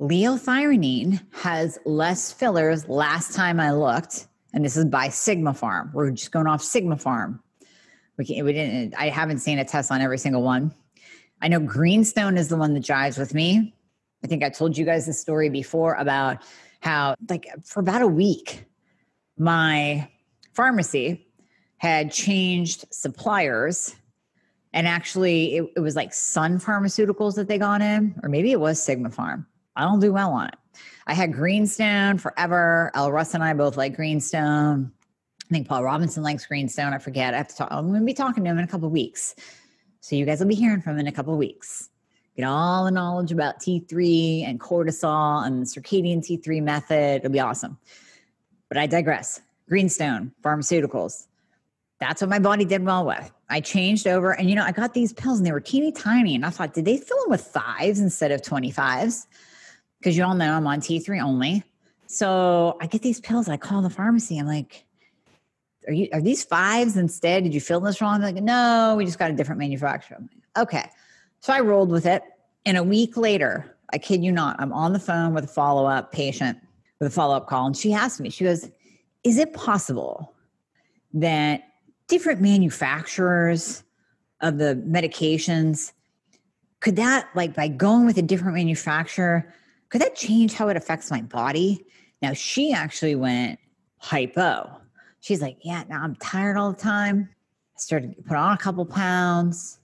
Liothyronine 0.00 1.20
has 1.32 1.78
less 1.84 2.32
fillers 2.32 2.88
last 2.88 3.34
time 3.34 3.58
I 3.58 3.72
looked, 3.72 4.26
and 4.52 4.64
this 4.64 4.76
is 4.76 4.84
by 4.84 5.08
Sigmapharm. 5.08 5.92
We're 5.92 6.10
just 6.10 6.30
going 6.30 6.46
off 6.46 6.62
Sigmapharm. 6.62 7.40
We, 8.18 8.24
can, 8.26 8.44
we 8.44 8.52
didn't. 8.52 8.94
I 8.96 9.08
haven't 9.08 9.38
seen 9.38 9.58
a 9.58 9.64
test 9.64 9.90
on 9.90 10.00
every 10.00 10.18
single 10.18 10.42
one. 10.42 10.74
I 11.40 11.48
know 11.48 11.60
Greenstone 11.60 12.36
is 12.36 12.48
the 12.48 12.56
one 12.56 12.74
that 12.74 12.82
jives 12.82 13.18
with 13.18 13.34
me. 13.34 13.74
I 14.22 14.26
think 14.26 14.42
I 14.42 14.50
told 14.50 14.76
you 14.76 14.84
guys 14.84 15.06
the 15.06 15.12
story 15.12 15.48
before 15.48 15.94
about 15.94 16.38
how, 16.80 17.14
like, 17.28 17.46
for 17.64 17.80
about 17.80 18.02
a 18.02 18.06
week, 18.06 18.64
my 19.38 20.08
pharmacy 20.52 21.26
had 21.84 22.10
changed 22.10 22.86
suppliers. 22.90 23.94
And 24.72 24.88
actually, 24.88 25.56
it, 25.56 25.64
it 25.76 25.80
was 25.80 25.94
like 25.94 26.14
Sun 26.14 26.58
Pharmaceuticals 26.58 27.34
that 27.34 27.46
they 27.46 27.58
got 27.58 27.82
in, 27.82 28.18
or 28.22 28.30
maybe 28.30 28.52
it 28.52 28.58
was 28.58 28.80
Sigmapharm. 28.80 29.44
I 29.76 29.82
don't 29.82 30.00
do 30.00 30.10
well 30.10 30.32
on 30.32 30.48
it. 30.48 30.54
I 31.06 31.12
had 31.12 31.34
Greenstone 31.34 32.16
forever. 32.16 32.90
El 32.94 33.12
Russ 33.12 33.34
and 33.34 33.44
I 33.44 33.52
both 33.52 33.76
like 33.76 33.94
Greenstone. 33.96 34.92
I 35.42 35.52
think 35.52 35.68
Paul 35.68 35.84
Robinson 35.84 36.22
likes 36.22 36.46
Greenstone. 36.46 36.94
I 36.94 36.98
forget. 36.98 37.34
I 37.34 37.36
have 37.36 37.48
to 37.48 37.56
talk. 37.56 37.68
I'm 37.70 37.88
going 37.88 38.00
to 38.00 38.06
be 38.06 38.14
talking 38.14 38.44
to 38.44 38.50
him 38.50 38.56
in 38.56 38.64
a 38.64 38.68
couple 38.68 38.88
weeks. 38.88 39.34
So 40.00 40.16
you 40.16 40.24
guys 40.24 40.40
will 40.40 40.48
be 40.48 40.54
hearing 40.54 40.80
from 40.80 40.94
him 40.94 41.00
in 41.00 41.06
a 41.06 41.12
couple 41.12 41.36
weeks. 41.36 41.90
Get 42.34 42.46
all 42.46 42.86
the 42.86 42.90
knowledge 42.92 43.30
about 43.30 43.60
T3 43.60 44.48
and 44.48 44.58
cortisol 44.58 45.46
and 45.46 45.60
the 45.60 45.66
circadian 45.66 46.26
T3 46.26 46.62
method. 46.62 47.16
It'll 47.16 47.30
be 47.30 47.40
awesome. 47.40 47.76
But 48.68 48.78
I 48.78 48.86
digress. 48.86 49.42
Greenstone 49.68 50.32
Pharmaceuticals. 50.42 51.26
That's 52.00 52.20
what 52.20 52.30
my 52.30 52.38
body 52.38 52.64
did 52.64 52.84
well 52.84 53.06
with. 53.06 53.32
I 53.48 53.60
changed 53.60 54.06
over 54.06 54.32
and 54.32 54.48
you 54.48 54.56
know, 54.56 54.64
I 54.64 54.72
got 54.72 54.94
these 54.94 55.12
pills 55.12 55.38
and 55.38 55.46
they 55.46 55.52
were 55.52 55.60
teeny 55.60 55.92
tiny. 55.92 56.34
And 56.34 56.44
I 56.44 56.50
thought, 56.50 56.74
did 56.74 56.84
they 56.84 56.96
fill 56.96 57.18
them 57.20 57.30
with 57.30 57.42
fives 57.42 58.00
instead 58.00 58.32
of 58.32 58.42
25s? 58.42 59.26
Because 59.98 60.16
you 60.16 60.24
all 60.24 60.34
know 60.34 60.52
I'm 60.52 60.66
on 60.66 60.80
T3 60.80 61.22
only. 61.22 61.62
So 62.06 62.76
I 62.80 62.86
get 62.86 63.02
these 63.02 63.20
pills. 63.20 63.48
I 63.48 63.56
call 63.56 63.82
the 63.82 63.90
pharmacy. 63.90 64.38
I'm 64.38 64.46
like, 64.46 64.84
are 65.86 65.92
you 65.92 66.08
are 66.12 66.20
these 66.20 66.44
fives 66.44 66.96
instead? 66.96 67.44
Did 67.44 67.54
you 67.54 67.60
fill 67.60 67.80
this 67.80 68.00
wrong? 68.00 68.20
They're 68.20 68.32
like, 68.32 68.42
no, 68.42 68.94
we 68.96 69.04
just 69.04 69.18
got 69.18 69.30
a 69.30 69.34
different 69.34 69.58
manufacturer. 69.58 70.18
Like, 70.20 70.64
okay. 70.64 70.90
So 71.40 71.52
I 71.52 71.60
rolled 71.60 71.90
with 71.90 72.06
it. 72.06 72.22
And 72.66 72.78
a 72.78 72.82
week 72.82 73.16
later, 73.16 73.76
I 73.92 73.98
kid 73.98 74.24
you 74.24 74.32
not, 74.32 74.56
I'm 74.58 74.72
on 74.72 74.92
the 74.92 74.98
phone 74.98 75.34
with 75.34 75.44
a 75.44 75.48
follow-up 75.48 76.12
patient 76.12 76.58
with 76.98 77.08
a 77.08 77.10
follow-up 77.10 77.46
call. 77.46 77.66
And 77.66 77.76
she 77.76 77.92
asked 77.92 78.20
me, 78.20 78.30
she 78.30 78.44
goes, 78.44 78.70
Is 79.24 79.38
it 79.38 79.52
possible 79.52 80.34
that 81.12 81.62
different 82.08 82.40
manufacturers 82.40 83.82
of 84.40 84.58
the 84.58 84.82
medications 84.86 85.92
could 86.80 86.96
that 86.96 87.28
like 87.34 87.54
by 87.54 87.68
going 87.68 88.04
with 88.04 88.18
a 88.18 88.22
different 88.22 88.54
manufacturer 88.54 89.52
could 89.88 90.00
that 90.00 90.14
change 90.14 90.52
how 90.52 90.68
it 90.68 90.76
affects 90.76 91.10
my 91.10 91.22
body 91.22 91.84
now 92.20 92.32
she 92.32 92.72
actually 92.72 93.14
went 93.14 93.58
hypo 93.98 94.80
she's 95.24 95.40
like, 95.40 95.56
yeah, 95.62 95.84
now 95.88 96.02
I'm 96.02 96.14
tired 96.16 96.56
all 96.58 96.70
the 96.70 96.80
time. 96.80 97.28
I 97.76 97.80
started 97.80 98.14
to 98.14 98.22
put 98.22 98.36
on 98.36 98.52
a 98.52 98.58
couple 98.58 98.84
pounds. 98.84 99.78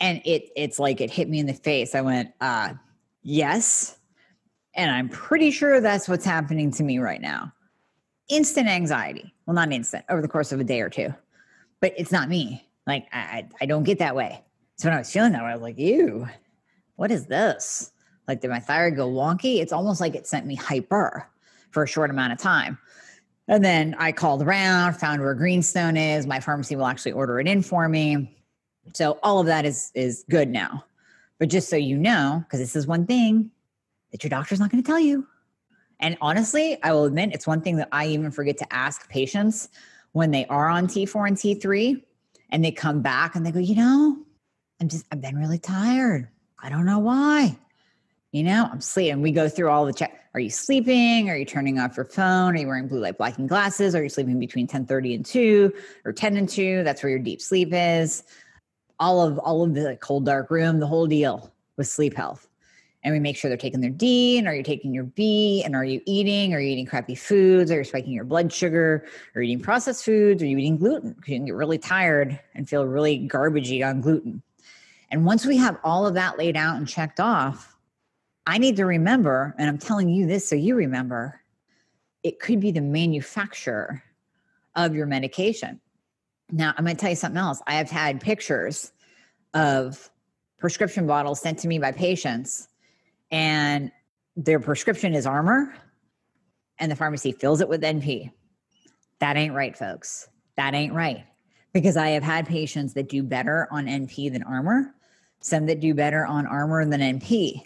And 0.00 0.20
it 0.24 0.50
it's 0.56 0.78
like 0.78 1.00
it 1.00 1.10
hit 1.10 1.28
me 1.28 1.38
in 1.38 1.46
the 1.46 1.54
face. 1.54 1.94
I 1.94 2.00
went, 2.02 2.32
uh, 2.40 2.74
yes. 3.22 3.98
And 4.74 4.90
I'm 4.90 5.08
pretty 5.08 5.50
sure 5.50 5.80
that's 5.80 6.08
what's 6.08 6.24
happening 6.24 6.70
to 6.72 6.82
me 6.82 6.98
right 6.98 7.20
now. 7.20 7.52
Instant 8.28 8.68
anxiety. 8.68 9.34
Well, 9.46 9.54
not 9.54 9.72
instant, 9.72 10.04
over 10.08 10.20
the 10.20 10.28
course 10.28 10.52
of 10.52 10.60
a 10.60 10.64
day 10.64 10.80
or 10.80 10.90
two. 10.90 11.14
But 11.80 11.94
it's 11.96 12.12
not 12.12 12.28
me. 12.28 12.68
Like 12.86 13.06
I 13.12 13.46
I 13.60 13.66
don't 13.66 13.84
get 13.84 13.98
that 13.98 14.16
way. 14.16 14.42
So 14.76 14.88
when 14.88 14.94
I 14.94 14.98
was 14.98 15.10
feeling 15.10 15.32
that 15.32 15.42
way, 15.42 15.50
I 15.50 15.54
was 15.54 15.62
like, 15.62 15.78
ew, 15.78 16.28
what 16.96 17.10
is 17.10 17.26
this? 17.26 17.92
Like 18.26 18.40
did 18.40 18.50
my 18.50 18.60
thyroid 18.60 18.96
go 18.96 19.08
wonky? 19.08 19.60
It's 19.60 19.72
almost 19.72 20.00
like 20.00 20.14
it 20.14 20.26
sent 20.26 20.46
me 20.46 20.54
hyper 20.54 21.28
for 21.70 21.82
a 21.82 21.86
short 21.86 22.10
amount 22.10 22.32
of 22.32 22.38
time. 22.38 22.78
And 23.48 23.64
then 23.64 23.96
I 23.98 24.12
called 24.12 24.42
around, 24.42 24.94
found 24.94 25.22
where 25.22 25.34
Greenstone 25.34 25.96
is. 25.96 26.26
My 26.26 26.38
pharmacy 26.38 26.76
will 26.76 26.86
actually 26.86 27.12
order 27.12 27.40
it 27.40 27.48
in 27.48 27.62
for 27.62 27.88
me. 27.88 28.36
So 28.94 29.18
all 29.22 29.40
of 29.40 29.46
that 29.46 29.64
is 29.64 29.90
is 29.94 30.24
good 30.30 30.48
now. 30.48 30.84
But 31.38 31.48
just 31.48 31.68
so 31.68 31.76
you 31.76 31.96
know, 31.96 32.44
because 32.44 32.60
this 32.60 32.76
is 32.76 32.86
one 32.86 33.06
thing 33.06 33.50
that 34.12 34.24
your 34.24 34.30
doctor's 34.30 34.60
not 34.60 34.70
going 34.70 34.82
to 34.82 34.86
tell 34.86 34.98
you. 34.98 35.26
And 36.00 36.16
honestly, 36.20 36.82
I 36.82 36.92
will 36.92 37.04
admit 37.04 37.30
it's 37.32 37.46
one 37.46 37.60
thing 37.60 37.76
that 37.76 37.88
I 37.92 38.06
even 38.06 38.30
forget 38.30 38.56
to 38.58 38.72
ask 38.72 39.08
patients 39.08 39.68
when 40.12 40.30
they 40.30 40.46
are 40.46 40.68
on 40.68 40.86
T4 40.86 41.28
and 41.28 41.36
T3 41.36 42.02
and 42.50 42.64
they 42.64 42.72
come 42.72 43.02
back 43.02 43.34
and 43.34 43.44
they 43.44 43.52
go, 43.52 43.58
you 43.58 43.76
know, 43.76 44.18
I'm 44.80 44.88
just, 44.88 45.06
I've 45.12 45.20
been 45.20 45.36
really 45.36 45.58
tired. 45.58 46.28
I 46.60 46.68
don't 46.68 46.86
know 46.86 46.98
why. 46.98 47.58
You 48.32 48.42
know, 48.42 48.68
I'm 48.70 48.80
sleeping. 48.80 49.22
We 49.22 49.32
go 49.32 49.48
through 49.48 49.70
all 49.70 49.86
the 49.86 49.92
check. 49.92 50.24
Are 50.34 50.40
you 50.40 50.50
sleeping? 50.50 51.30
Are 51.30 51.36
you 51.36 51.46
turning 51.46 51.78
off 51.78 51.96
your 51.96 52.04
phone? 52.04 52.54
Are 52.54 52.58
you 52.58 52.66
wearing 52.66 52.86
blue 52.86 53.00
light 53.00 53.16
blocking 53.16 53.46
glasses? 53.46 53.94
Are 53.94 54.02
you 54.02 54.08
sleeping 54.08 54.38
between 54.38 54.66
10:30 54.66 55.14
and 55.14 55.26
2 55.26 55.72
or 56.04 56.12
10 56.12 56.36
and 56.36 56.48
2? 56.48 56.84
That's 56.84 57.02
where 57.02 57.10
your 57.10 57.18
deep 57.18 57.40
sleep 57.40 57.70
is. 57.72 58.24
All 59.00 59.22
of 59.22 59.38
all 59.38 59.62
of 59.62 59.74
the 59.74 59.96
cold 60.00 60.26
dark 60.26 60.50
room, 60.50 60.78
the 60.78 60.86
whole 60.86 61.06
deal 61.06 61.52
with 61.76 61.86
sleep 61.86 62.14
health. 62.14 62.47
And 63.08 63.14
we 63.14 63.20
make 63.20 63.38
sure 63.38 63.48
they're 63.48 63.56
taking 63.56 63.80
their 63.80 63.88
D 63.88 64.36
and 64.36 64.46
are 64.46 64.54
you 64.54 64.62
taking 64.62 64.92
your 64.92 65.04
B 65.04 65.62
and 65.64 65.74
are 65.74 65.82
you 65.82 66.02
eating? 66.04 66.52
Are 66.52 66.60
you 66.60 66.68
eating 66.68 66.84
crappy 66.84 67.14
foods? 67.14 67.70
Are 67.70 67.78
you 67.78 67.84
spiking 67.84 68.12
your 68.12 68.26
blood 68.26 68.52
sugar? 68.52 69.06
Are 69.34 69.40
you 69.40 69.52
eating 69.52 69.64
processed 69.64 70.04
foods? 70.04 70.42
Are 70.42 70.46
you 70.46 70.58
eating 70.58 70.76
gluten? 70.76 71.14
Because 71.14 71.30
you 71.30 71.38
can 71.38 71.46
get 71.46 71.54
really 71.54 71.78
tired 71.78 72.38
and 72.54 72.68
feel 72.68 72.84
really 72.84 73.26
garbagey 73.26 73.82
on 73.82 74.02
gluten. 74.02 74.42
And 75.10 75.24
once 75.24 75.46
we 75.46 75.56
have 75.56 75.78
all 75.82 76.06
of 76.06 76.12
that 76.14 76.36
laid 76.36 76.54
out 76.54 76.76
and 76.76 76.86
checked 76.86 77.18
off, 77.18 77.78
I 78.46 78.58
need 78.58 78.76
to 78.76 78.84
remember, 78.84 79.54
and 79.58 79.70
I'm 79.70 79.78
telling 79.78 80.10
you 80.10 80.26
this 80.26 80.46
so 80.46 80.54
you 80.54 80.74
remember, 80.74 81.40
it 82.22 82.40
could 82.40 82.60
be 82.60 82.72
the 82.72 82.82
manufacturer 82.82 84.02
of 84.74 84.94
your 84.94 85.06
medication. 85.06 85.80
Now, 86.52 86.74
I'm 86.76 86.84
going 86.84 86.94
to 86.94 87.00
tell 87.00 87.08
you 87.08 87.16
something 87.16 87.38
else. 87.38 87.62
I 87.66 87.76
have 87.76 87.90
had 87.90 88.20
pictures 88.20 88.92
of 89.54 90.10
prescription 90.58 91.06
bottles 91.06 91.40
sent 91.40 91.58
to 91.60 91.68
me 91.68 91.78
by 91.78 91.92
patients, 91.92 92.68
and 93.30 93.90
their 94.36 94.60
prescription 94.60 95.14
is 95.14 95.26
Armour, 95.26 95.74
and 96.78 96.90
the 96.90 96.96
pharmacy 96.96 97.32
fills 97.32 97.60
it 97.60 97.68
with 97.68 97.82
NP. 97.82 98.30
That 99.18 99.36
ain't 99.36 99.54
right, 99.54 99.76
folks. 99.76 100.28
That 100.56 100.74
ain't 100.74 100.94
right. 100.94 101.24
Because 101.72 101.96
I 101.96 102.08
have 102.10 102.22
had 102.22 102.46
patients 102.46 102.94
that 102.94 103.08
do 103.08 103.22
better 103.22 103.68
on 103.70 103.86
NP 103.86 104.32
than 104.32 104.42
Armour, 104.44 104.94
some 105.40 105.66
that 105.66 105.80
do 105.80 105.94
better 105.94 106.24
on 106.24 106.46
Armour 106.46 106.84
than 106.84 107.00
NP. 107.00 107.62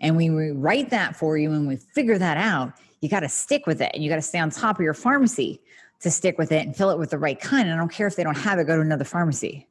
And 0.00 0.16
we 0.16 0.28
write 0.50 0.90
that 0.90 1.16
for 1.16 1.38
you 1.38 1.52
and 1.52 1.66
we 1.66 1.76
figure 1.76 2.18
that 2.18 2.36
out, 2.36 2.72
you 3.00 3.08
got 3.08 3.20
to 3.20 3.28
stick 3.28 3.66
with 3.66 3.80
it 3.80 3.90
and 3.94 4.02
you 4.02 4.10
got 4.10 4.16
to 4.16 4.22
stay 4.22 4.38
on 4.38 4.50
top 4.50 4.76
of 4.76 4.82
your 4.82 4.94
pharmacy 4.94 5.60
to 6.00 6.10
stick 6.10 6.38
with 6.38 6.52
it 6.52 6.66
and 6.66 6.76
fill 6.76 6.90
it 6.90 6.98
with 6.98 7.10
the 7.10 7.18
right 7.18 7.40
kind. 7.40 7.66
And 7.66 7.74
I 7.74 7.78
don't 7.78 7.90
care 7.90 8.06
if 8.06 8.16
they 8.16 8.24
don't 8.24 8.36
have 8.36 8.58
it, 8.58 8.66
go 8.66 8.76
to 8.76 8.82
another 8.82 9.04
pharmacy 9.04 9.66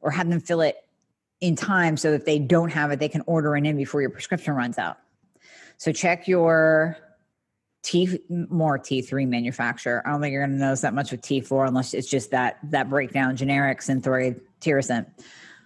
or 0.00 0.10
have 0.10 0.28
them 0.30 0.40
fill 0.40 0.62
it 0.62 0.76
in 1.40 1.56
time 1.56 1.96
so 1.96 2.10
that 2.10 2.24
they 2.24 2.38
don't 2.38 2.70
have 2.70 2.90
it, 2.90 2.98
they 2.98 3.08
can 3.08 3.22
order 3.26 3.56
it 3.56 3.66
in 3.66 3.76
before 3.76 4.00
your 4.00 4.10
prescription 4.10 4.54
runs 4.54 4.78
out. 4.78 4.98
So 5.76 5.92
check 5.92 6.26
your 6.26 6.96
T 7.82 8.18
more 8.28 8.78
T3 8.78 9.28
manufacturer. 9.28 10.02
I 10.06 10.10
don't 10.10 10.20
think 10.20 10.32
you're 10.32 10.46
going 10.46 10.58
to 10.58 10.64
notice 10.64 10.80
that 10.80 10.94
much 10.94 11.10
with 11.10 11.22
T4 11.22 11.68
unless 11.68 11.94
it's 11.94 12.08
just 12.08 12.30
that 12.30 12.58
that 12.70 12.88
breakdown 12.88 13.36
generic 13.36 13.80
Synthroid 13.80 14.40
Tirosint. 14.60 15.06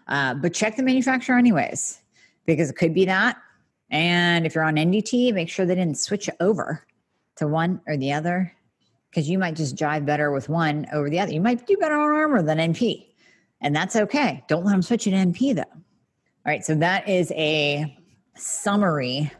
Uh, 0.09 0.35
but 0.35 0.53
check 0.53 0.77
the 0.77 0.83
manufacturer 0.83 1.39
anyways, 1.39 2.01
because 2.45 2.69
it 2.69 2.77
could 2.77 2.93
be 2.93 3.05
that 3.05 3.37
and 3.91 4.47
if 4.47 4.55
you're 4.55 4.65
on 4.65 4.77
NDT, 4.77 5.35
make 5.35 5.49
sure 5.49 5.67
they 5.67 5.75
didn't 5.75 5.99
switch 5.99 6.31
over 6.39 6.85
to 7.37 7.49
one 7.49 7.81
or 7.87 7.97
the 7.97 8.13
other 8.13 8.53
because 9.11 9.29
you 9.29 9.39
might 9.39 9.57
just 9.57 9.75
jive 9.77 10.07
better 10.07 10.31
with 10.31 10.49
one 10.49 10.87
over 10.93 11.11
the 11.11 11.19
other. 11.19 11.33
You 11.33 11.41
might 11.41 11.67
do 11.67 11.77
better 11.77 11.97
on 11.97 12.13
Armour 12.13 12.43
than 12.43 12.59
NP, 12.59 13.07
and 13.61 13.75
that's 13.75 13.97
okay. 13.97 14.43
Don't 14.49 14.65
let 14.65 14.73
them 14.73 14.83
switch 14.83 15.07
you 15.07 15.13
to 15.13 15.19
NP 15.19 15.55
though. 15.57 15.63
All 15.63 16.47
right, 16.47 16.65
so 16.65 16.75
that 16.77 17.09
is 17.09 17.31
a 17.33 17.97
summary, 18.37 19.31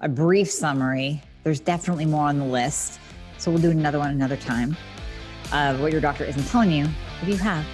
a 0.00 0.08
brief 0.08 0.50
summary. 0.50 1.20
There's 1.42 1.60
definitely 1.60 2.06
more 2.06 2.28
on 2.28 2.38
the 2.38 2.44
list, 2.44 3.00
so 3.38 3.50
we'll 3.50 3.60
do 3.60 3.70
another 3.70 3.98
one 3.98 4.10
another 4.10 4.36
time 4.36 4.76
of 5.52 5.80
what 5.80 5.92
your 5.92 6.00
doctor 6.00 6.24
isn't 6.24 6.44
telling 6.46 6.72
you 6.72 6.86
if 7.22 7.28
you 7.28 7.36
have 7.36 7.66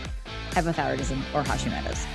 hypothyroidism 0.50 1.20
or 1.34 1.42
Hashimoto's. 1.42 2.06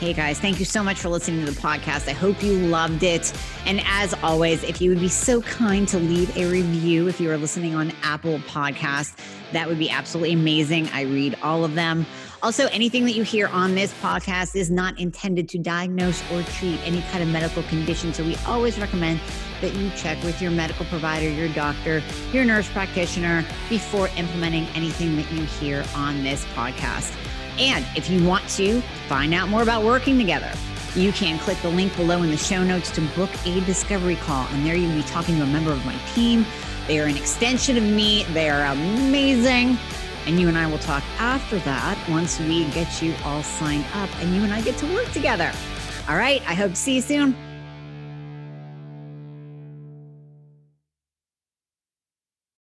Hey 0.00 0.14
guys, 0.14 0.40
thank 0.40 0.58
you 0.58 0.64
so 0.64 0.82
much 0.82 0.98
for 0.98 1.10
listening 1.10 1.44
to 1.44 1.52
the 1.52 1.60
podcast. 1.60 2.08
I 2.08 2.12
hope 2.12 2.42
you 2.42 2.54
loved 2.54 3.02
it. 3.02 3.34
And 3.66 3.82
as 3.84 4.14
always, 4.22 4.62
if 4.64 4.80
you 4.80 4.88
would 4.88 4.98
be 4.98 5.08
so 5.08 5.42
kind 5.42 5.86
to 5.88 5.98
leave 5.98 6.34
a 6.38 6.50
review 6.50 7.06
if 7.06 7.20
you 7.20 7.30
are 7.30 7.36
listening 7.36 7.74
on 7.74 7.92
Apple 8.02 8.38
Podcasts, 8.38 9.14
that 9.52 9.68
would 9.68 9.78
be 9.78 9.90
absolutely 9.90 10.32
amazing. 10.32 10.88
I 10.94 11.02
read 11.02 11.36
all 11.42 11.66
of 11.66 11.74
them. 11.74 12.06
Also, 12.42 12.68
anything 12.68 13.04
that 13.04 13.12
you 13.12 13.22
hear 13.22 13.48
on 13.48 13.74
this 13.74 13.92
podcast 14.00 14.56
is 14.56 14.70
not 14.70 14.98
intended 14.98 15.46
to 15.50 15.58
diagnose 15.58 16.22
or 16.32 16.42
treat 16.44 16.80
any 16.86 17.02
kind 17.10 17.22
of 17.22 17.28
medical 17.28 17.62
condition. 17.64 18.14
So 18.14 18.24
we 18.24 18.34
always 18.46 18.78
recommend 18.78 19.20
that 19.60 19.74
you 19.74 19.90
check 19.90 20.22
with 20.24 20.40
your 20.40 20.50
medical 20.50 20.86
provider, 20.86 21.28
your 21.28 21.48
doctor, 21.48 22.02
your 22.32 22.46
nurse 22.46 22.66
practitioner 22.70 23.44
before 23.68 24.08
implementing 24.16 24.64
anything 24.68 25.16
that 25.16 25.30
you 25.30 25.44
hear 25.44 25.84
on 25.94 26.22
this 26.22 26.46
podcast. 26.54 27.14
And 27.58 27.84
if 27.94 28.08
you 28.08 28.24
want 28.24 28.48
to 28.50 28.80
find 29.06 29.34
out 29.34 29.50
more 29.50 29.62
about 29.62 29.84
working 29.84 30.16
together, 30.16 30.50
you 30.94 31.12
can 31.12 31.38
click 31.40 31.58
the 31.60 31.68
link 31.68 31.94
below 31.94 32.22
in 32.22 32.30
the 32.30 32.38
show 32.38 32.64
notes 32.64 32.90
to 32.92 33.02
book 33.08 33.30
a 33.44 33.60
discovery 33.66 34.16
call. 34.16 34.46
And 34.48 34.64
there 34.64 34.74
you'll 34.74 34.94
be 34.94 35.02
talking 35.02 35.36
to 35.36 35.42
a 35.42 35.46
member 35.46 35.72
of 35.72 35.84
my 35.84 35.96
team. 36.14 36.46
They 36.86 37.00
are 37.00 37.04
an 37.04 37.18
extension 37.18 37.76
of 37.76 37.82
me, 37.82 38.24
they 38.32 38.48
are 38.48 38.64
amazing. 38.72 39.76
And 40.30 40.38
you 40.38 40.46
and 40.46 40.56
I 40.56 40.68
will 40.68 40.78
talk 40.78 41.02
after 41.18 41.58
that 41.58 41.98
once 42.08 42.38
we 42.38 42.64
get 42.70 43.02
you 43.02 43.16
all 43.24 43.42
signed 43.42 43.84
up 43.94 44.08
and 44.20 44.32
you 44.32 44.44
and 44.44 44.52
I 44.52 44.60
get 44.60 44.76
to 44.76 44.86
work 44.94 45.10
together. 45.10 45.50
All 46.08 46.16
right. 46.16 46.40
I 46.46 46.54
hope 46.54 46.70
to 46.70 46.76
see 46.76 46.94
you 46.94 47.00
soon. 47.00 47.49